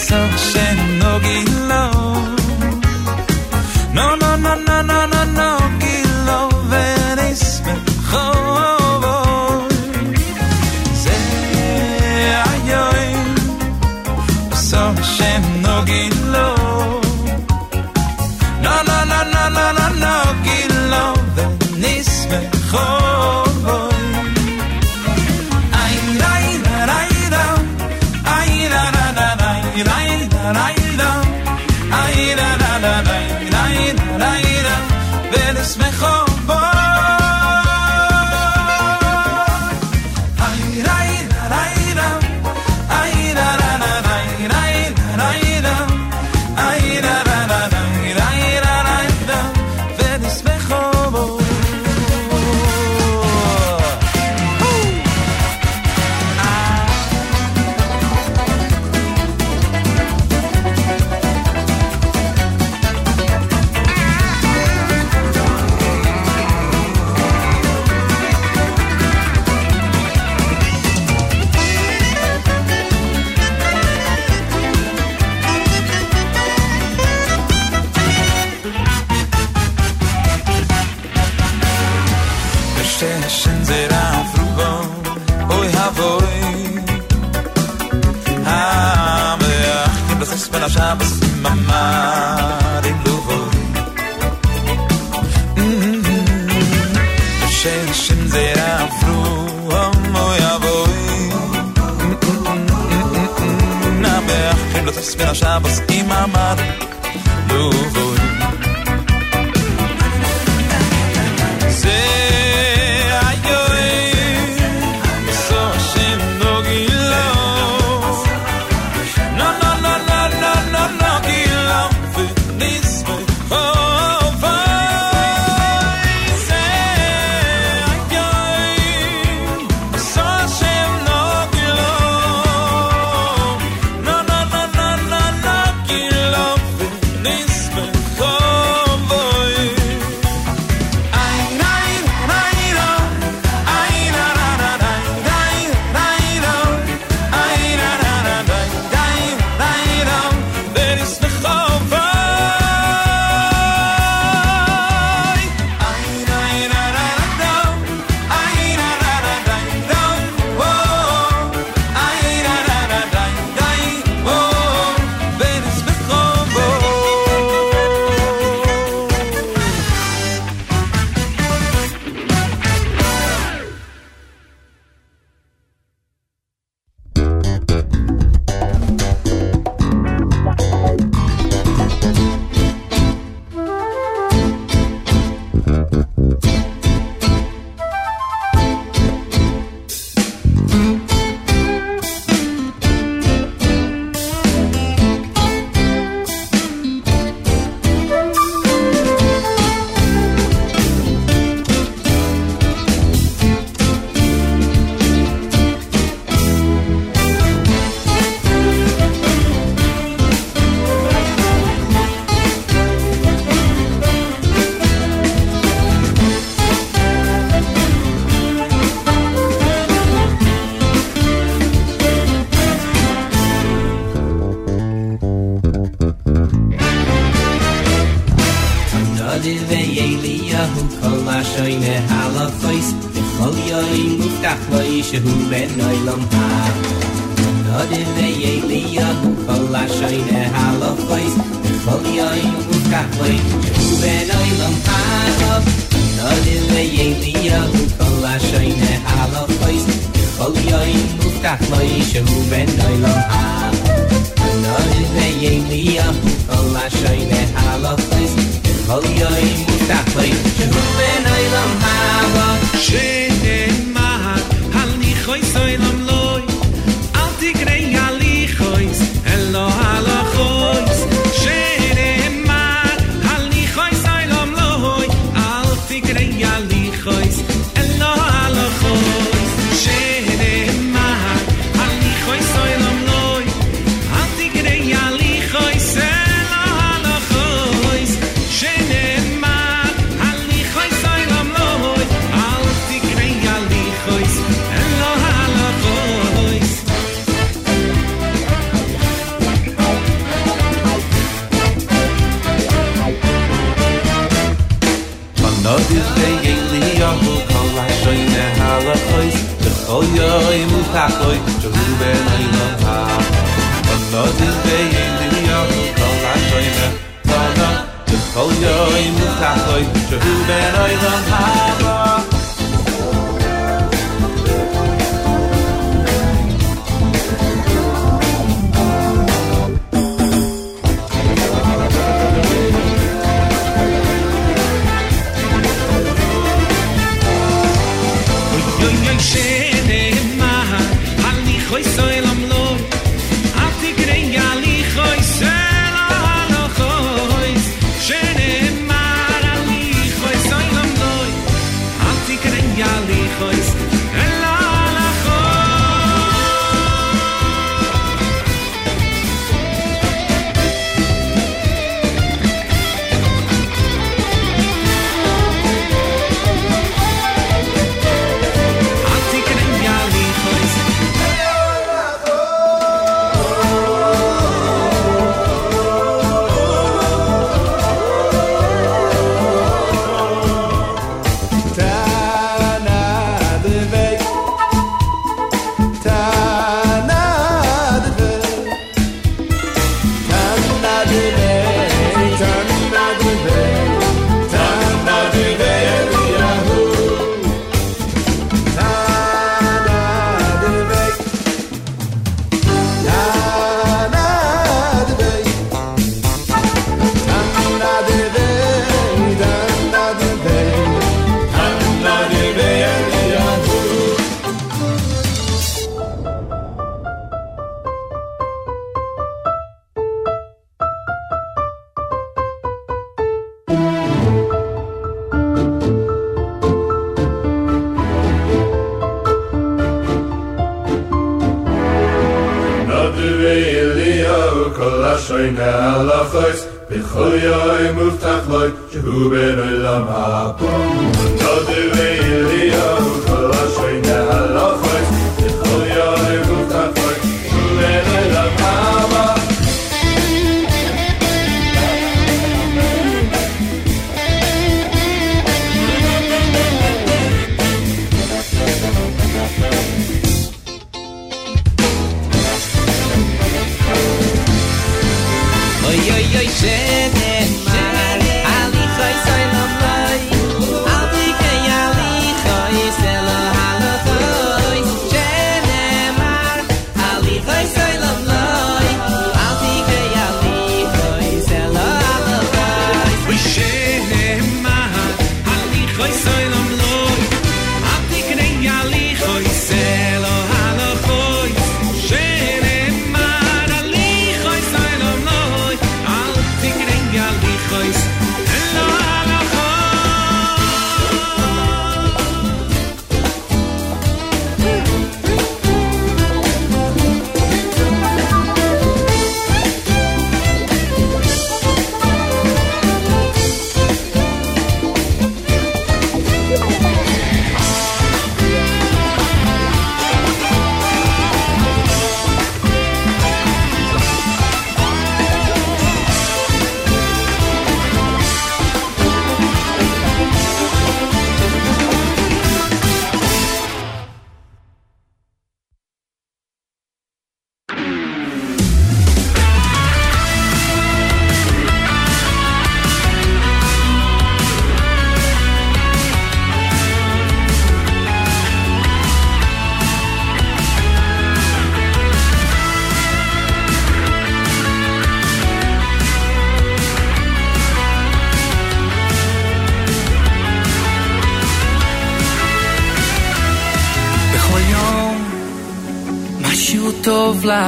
Sor 0.08 0.30
Shen 0.52 1.00
Nogi 1.00 1.59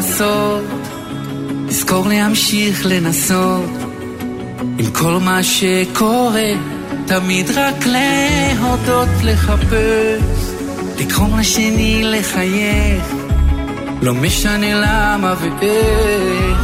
לעשות, 0.02 0.64
לזכור 1.68 2.08
להמשיך 2.08 2.86
לנסות, 2.86 3.70
עם 4.78 4.92
כל 4.94 5.18
מה 5.22 5.44
שקורה, 5.44 6.52
תמיד 7.06 7.50
רק 7.56 7.86
להודות 7.86 9.10
לחפש, 9.24 10.52
לקרום 11.00 11.40
לשני 11.40 12.04
לחייך, 12.04 13.04
לא 14.02 14.14
משנה 14.14 14.74
למה 14.74 15.34
ואיך, 15.40 16.60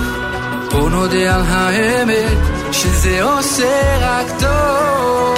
בוא 0.72 0.90
נודה 0.90 1.36
על 1.36 1.42
האמת, 1.48 2.38
שזה 2.72 3.24
עושה 3.24 3.98
רק 4.02 4.28
טוב, 4.40 5.38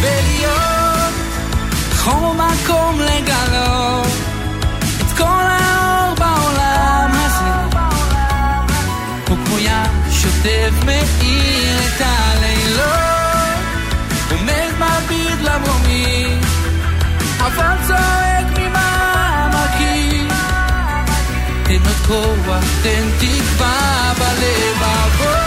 ולהיות 0.00 1.12
בכל 1.90 2.36
מקום 2.36 3.00
לגלות 3.00 3.81
היטב 10.44 10.84
מאיר 10.84 11.78
את 11.78 12.00
הלילות, 12.00 13.58
עומד 14.30 14.70
מביט 14.78 15.40
למרומים, 15.40 16.40
אבל 17.38 17.74
צועק 17.86 18.58
ממעמקים. 18.58 20.28
תן 21.62 21.86
עוד 21.86 22.06
כוח, 22.06 22.64
תן 22.82 23.08
תקווה 23.18 24.12
בלבבות. 24.18 25.41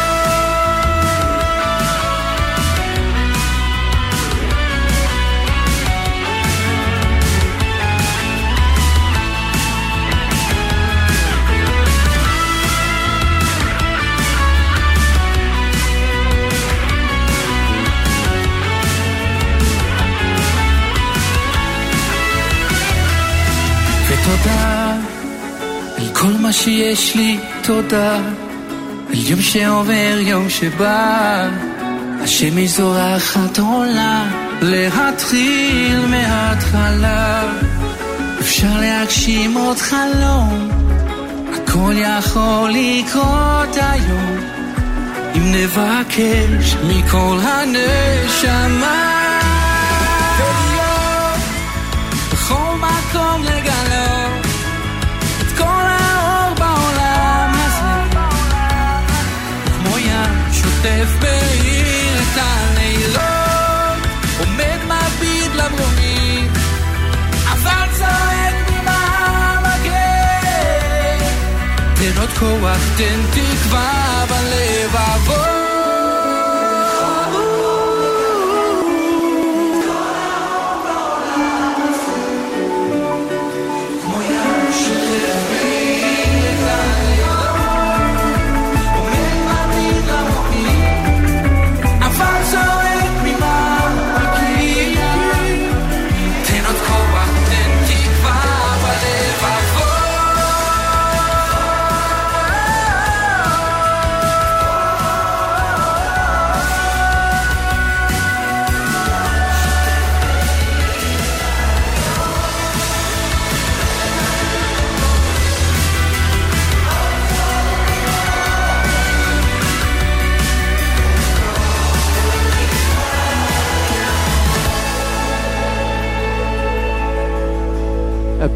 שיש 26.65 27.15
לי, 27.15 27.37
תודה. 27.63 28.15
על 29.09 29.13
יום 29.13 29.41
שעובר, 29.41 30.17
יום 30.19 30.49
שבא 30.49 31.49
השמש 32.21 32.69
זורחת 32.69 33.59
עולה 33.59 34.29
להתחיל 34.61 36.05
מההתחלה. 36.09 37.43
אפשר 38.39 38.79
להגשים 38.81 39.53
עוד 39.57 39.77
חלום 39.77 40.69
הכל 41.53 41.93
יכול 41.97 42.71
לקרות 42.71 43.77
היום. 43.77 44.37
אם 45.35 45.53
נבקש 45.53 46.75
מכל 46.87 47.37
הנשמה 47.41 49.14
שוטף 61.04 61.14
בעיר 61.20 62.18
את 62.18 62.38
הלילות 62.42 64.06
עומד 64.38 64.78
מביט 64.84 65.54
למרומים 65.54 66.52
אבל 67.52 67.86
צועק 67.98 68.70
ממעמקי 68.70 69.90
תן 71.94 72.20
עוד 72.20 72.30
כוח, 72.30 72.78
תן 72.96 73.20
תקווה 73.30 74.24
בלבבות 74.28 75.63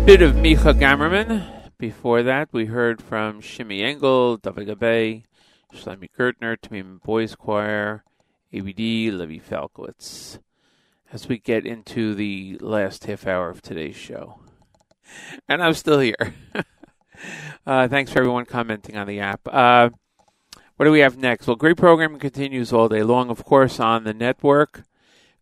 bit 0.10 0.24
of 0.24 0.34
Micha 0.34 0.74
Gamerman. 0.74 1.70
Before 1.78 2.24
that, 2.24 2.50
we 2.52 2.66
heard 2.66 3.00
from 3.00 3.42
Shimmy 3.42 3.84
Engel, 3.84 4.38
David 4.38 4.80
Gabe, 4.80 5.22
Shlomi 5.72 6.10
Gertner, 6.18 6.58
Tamim 6.58 7.00
Boys 7.04 7.36
Choir, 7.36 8.04
ABD, 8.52 8.80
Levi 9.14 9.38
Falkowitz. 9.38 10.40
As 11.14 11.28
we 11.28 11.38
get 11.38 11.64
into 11.64 12.16
the 12.16 12.58
last 12.60 13.06
half 13.06 13.28
hour 13.28 13.52
of 13.52 13.62
today's 13.62 13.96
show. 13.96 14.40
And 15.48 15.62
I'm 15.62 15.76
still 15.76 16.00
here. 16.00 16.34
uh, 17.68 17.88
thanks 17.88 18.12
for 18.12 18.18
everyone 18.18 18.46
commenting 18.46 18.98
on 18.98 19.06
the 19.06 19.20
app. 19.20 19.42
Uh, 19.46 19.92
what 20.78 20.86
do 20.86 20.92
we 20.92 21.02
have 21.02 21.20
next? 21.20 21.46
Well, 21.46 21.56
great 21.56 21.78
programming 21.78 22.18
continues 22.18 22.74
all 22.74 22.90
day 22.90 23.04
long, 23.04 23.30
of 23.30 23.46
course, 23.46 23.80
on 23.80 24.06
the 24.06 24.16
network. 24.16 24.86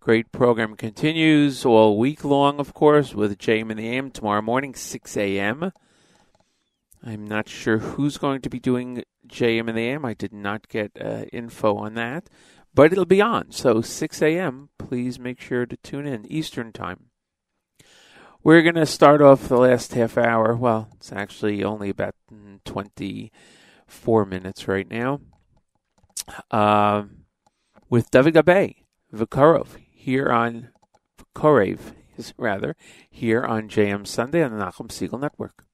Great 0.08 0.32
program 0.32 0.78
continues 0.78 1.66
all 1.66 1.98
week 1.98 2.24
long, 2.24 2.62
of 2.62 2.74
course, 2.74 3.14
with 3.14 3.38
JM 3.38 3.72
and 3.72 3.78
the 3.78 3.90
AM 3.90 4.10
tomorrow 4.10 4.42
morning, 4.42 4.74
6 4.74 5.18
a.m. 5.18 5.74
I'm 7.04 7.28
not 7.28 7.50
sure 7.50 7.80
who's 7.80 8.18
going 8.18 8.40
to 8.40 8.50
be 8.50 8.58
doing 8.58 9.04
JM 9.28 9.68
and 9.68 9.78
the 9.78 9.82
AM. 9.82 10.06
I 10.06 10.14
did 10.14 10.32
not 10.32 10.70
get 10.70 10.94
uh, 10.98 11.26
info 11.34 11.76
on 11.76 11.96
that, 11.96 12.30
but 12.74 12.94
it'll 12.94 13.04
be 13.04 13.20
on. 13.20 13.52
So 13.52 13.82
6 13.82 14.22
a.m. 14.22 14.70
Please 14.78 15.20
make 15.20 15.42
sure 15.42 15.66
to 15.66 15.76
tune 15.76 16.06
in 16.08 16.26
Eastern 16.32 16.72
Time. 16.72 17.08
We're 18.42 18.62
going 18.62 18.76
to 18.76 18.86
start 18.86 19.22
off 19.22 19.50
the 19.50 19.58
last 19.58 19.94
half 19.94 20.18
hour. 20.18 20.56
Well, 20.56 20.88
it's 20.96 21.12
actually 21.12 21.66
only 21.66 21.90
about 21.90 22.16
mm, 22.34 22.64
24 22.64 24.26
minutes 24.26 24.70
right 24.70 24.90
now. 24.90 25.20
Um, 26.50 27.26
with 27.90 28.10
David 28.10 28.36
Gabe, 28.36 28.76
Vikarov, 29.14 29.68
here 30.08 30.32
on 30.32 30.70
Korev, 31.36 31.92
rather, 32.38 32.78
here 33.10 33.44
on 33.44 33.68
JM 33.68 34.08
Sunday 34.08 34.42
on 34.42 34.58
the 34.58 34.64
Nachum 34.64 34.88
Segal 34.88 35.20
Network. 35.20 35.66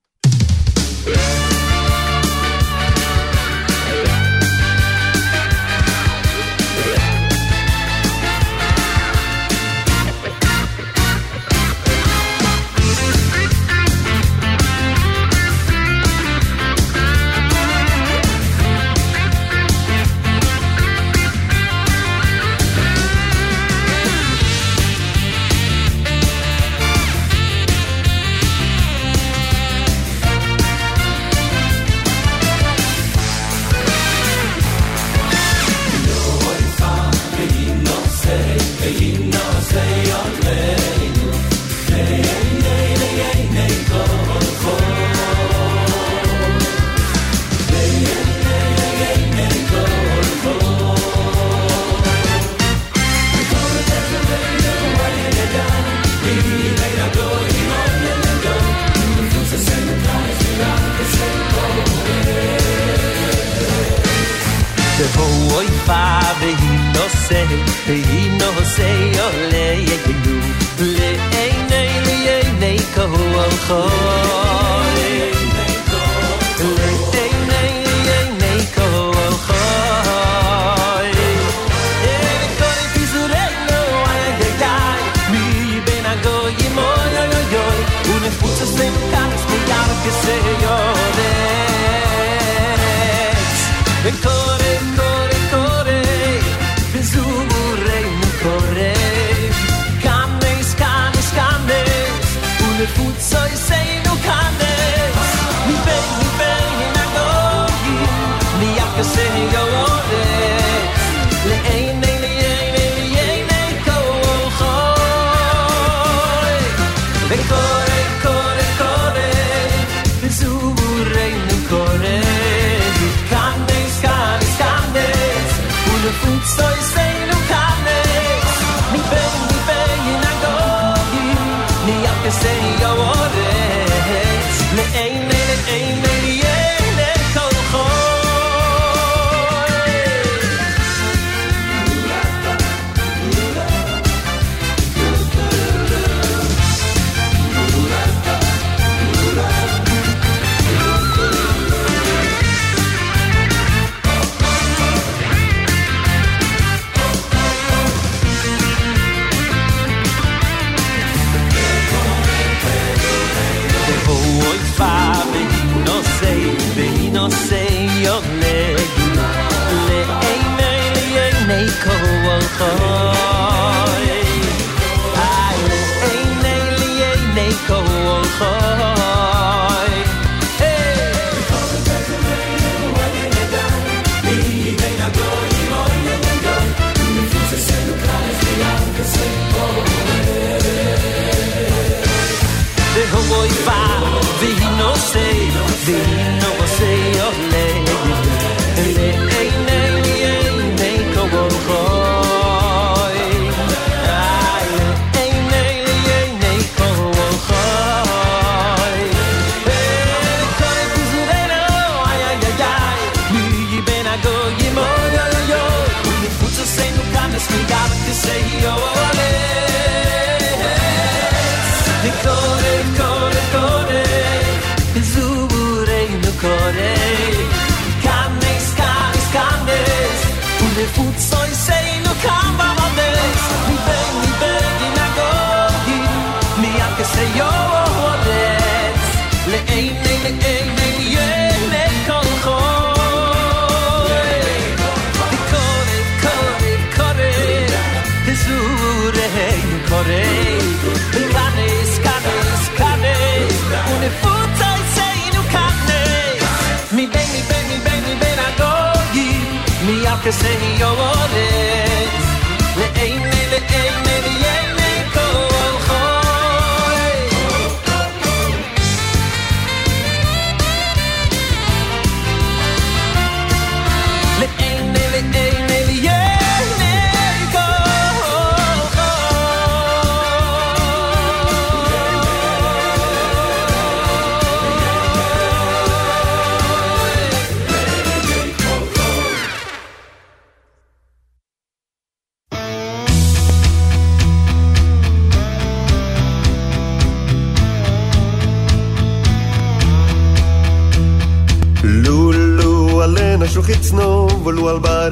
Say 67.86 68.23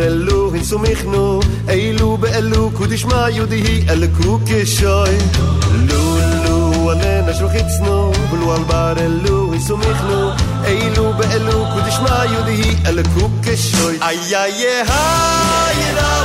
אמר 0.01 0.07
אלו 0.07 0.55
הן 0.55 0.63
סומך 0.63 0.99
אילו 1.69 2.17
באלו 2.17 2.71
קודש 2.73 3.05
מה 3.05 3.29
יהודי 3.29 3.55
היא 3.55 3.89
אל 3.89 4.07
קוק 4.07 4.41
ישוי 4.47 5.17
לו 5.71 6.17
לו 6.45 6.91
עלן 6.91 7.29
אשר 7.29 7.49
חיצנו 7.49 8.11
בלו 8.31 8.53
על 8.53 8.63
בר 8.63 8.93
אלו 8.97 9.53
הן 9.53 9.59
סומך 9.59 10.03
אילו 10.65 11.13
באלו 11.13 11.65
קודש 11.73 11.97
מה 11.99 12.23
יהודי 12.31 12.51
היא 12.51 12.77
אל 12.85 13.03
קוק 13.03 13.47
ישוי 13.47 13.97
איי 14.01 14.35
איי 14.35 14.65
איי 14.89 16.20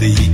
the 0.00 0.06
heat. 0.08 0.29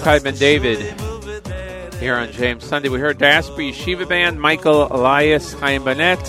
Mordechai 0.00 0.24
Ben 0.24 0.34
David 0.36 0.78
here 2.00 2.16
on 2.16 2.28
JM 2.28 2.62
Sunday. 2.62 2.88
We 2.88 2.98
heard 2.98 3.18
Dasper 3.18 3.74
Shiva 3.74 4.06
Band, 4.06 4.40
Michael 4.40 4.86
Elias, 4.90 5.52
Chaim 5.52 5.84
Bennett, 5.84 6.26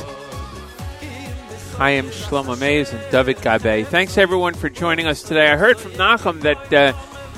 Chaim 1.77 2.07
Shlomo 2.07 2.59
Mayes, 2.59 2.91
and 2.91 3.01
David 3.11 3.41
Gabe. 3.41 3.87
Thanks 3.87 4.17
everyone 4.17 4.55
for 4.55 4.69
joining 4.69 5.07
us 5.07 5.23
today. 5.23 5.49
I 5.49 5.55
heard 5.55 5.79
from 5.79 5.93
Nachum 5.93 6.41
that 6.41 6.73
uh, 6.73 6.91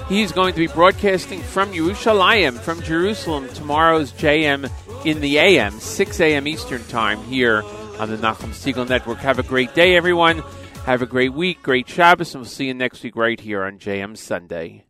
he's 0.10 0.32
going 0.32 0.54
to 0.54 0.60
be 0.60 0.66
broadcasting 0.66 1.40
from 1.40 1.72
Yerushalayim, 1.72 2.58
from 2.58 2.82
Jerusalem, 2.82 3.48
tomorrow's 3.50 4.12
JM 4.14 4.72
in 5.06 5.22
the 5.22 5.38
AM, 5.38 5.74
6 5.74 6.20
a.m. 6.20 6.48
Eastern 6.48 6.84
Time 6.86 7.24
here 7.26 7.62
on 8.00 8.10
the 8.10 8.18
Nachum 8.18 8.54
Segal 8.56 8.90
Network. 8.90 9.20
Have 9.20 9.38
a 9.38 9.44
great 9.44 9.76
day, 9.76 9.96
everyone. 9.96 10.40
Have 10.86 11.04
a 11.04 11.08
great 11.08 11.34
week, 11.34 11.62
great 11.62 11.88
Shabbos, 11.88 12.34
and 12.34 12.42
we'll 12.42 12.50
see 12.50 12.66
you 12.66 12.74
next 12.74 13.04
week 13.04 13.16
right 13.16 13.40
here 13.40 13.64
on 13.64 13.78
JM 13.78 14.18
Sunday. 14.18 14.86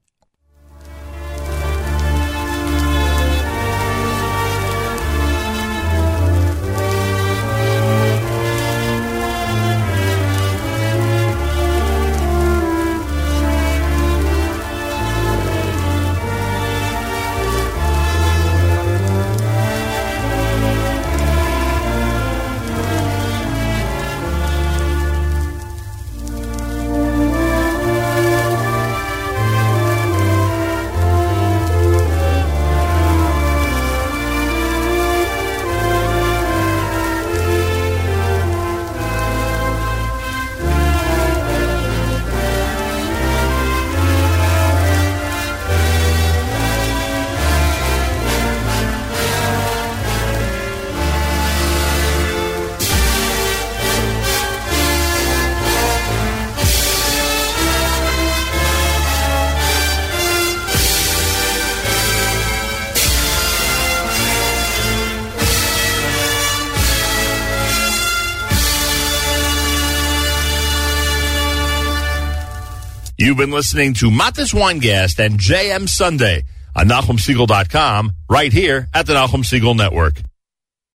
Listening 73.53 73.93
to 73.93 74.09
Mattes 74.09 74.51
Weingast 74.51 75.23
and 75.23 75.39
JM 75.39 75.87
Sunday 75.87 76.43
on 76.75 76.89
NachumSegal.com 76.89 78.13
right 78.27 78.51
here 78.51 78.89
at 78.95 79.05
the 79.05 79.13
Nachum 79.13 79.43
Segal 79.43 79.77
Network. 79.77 80.15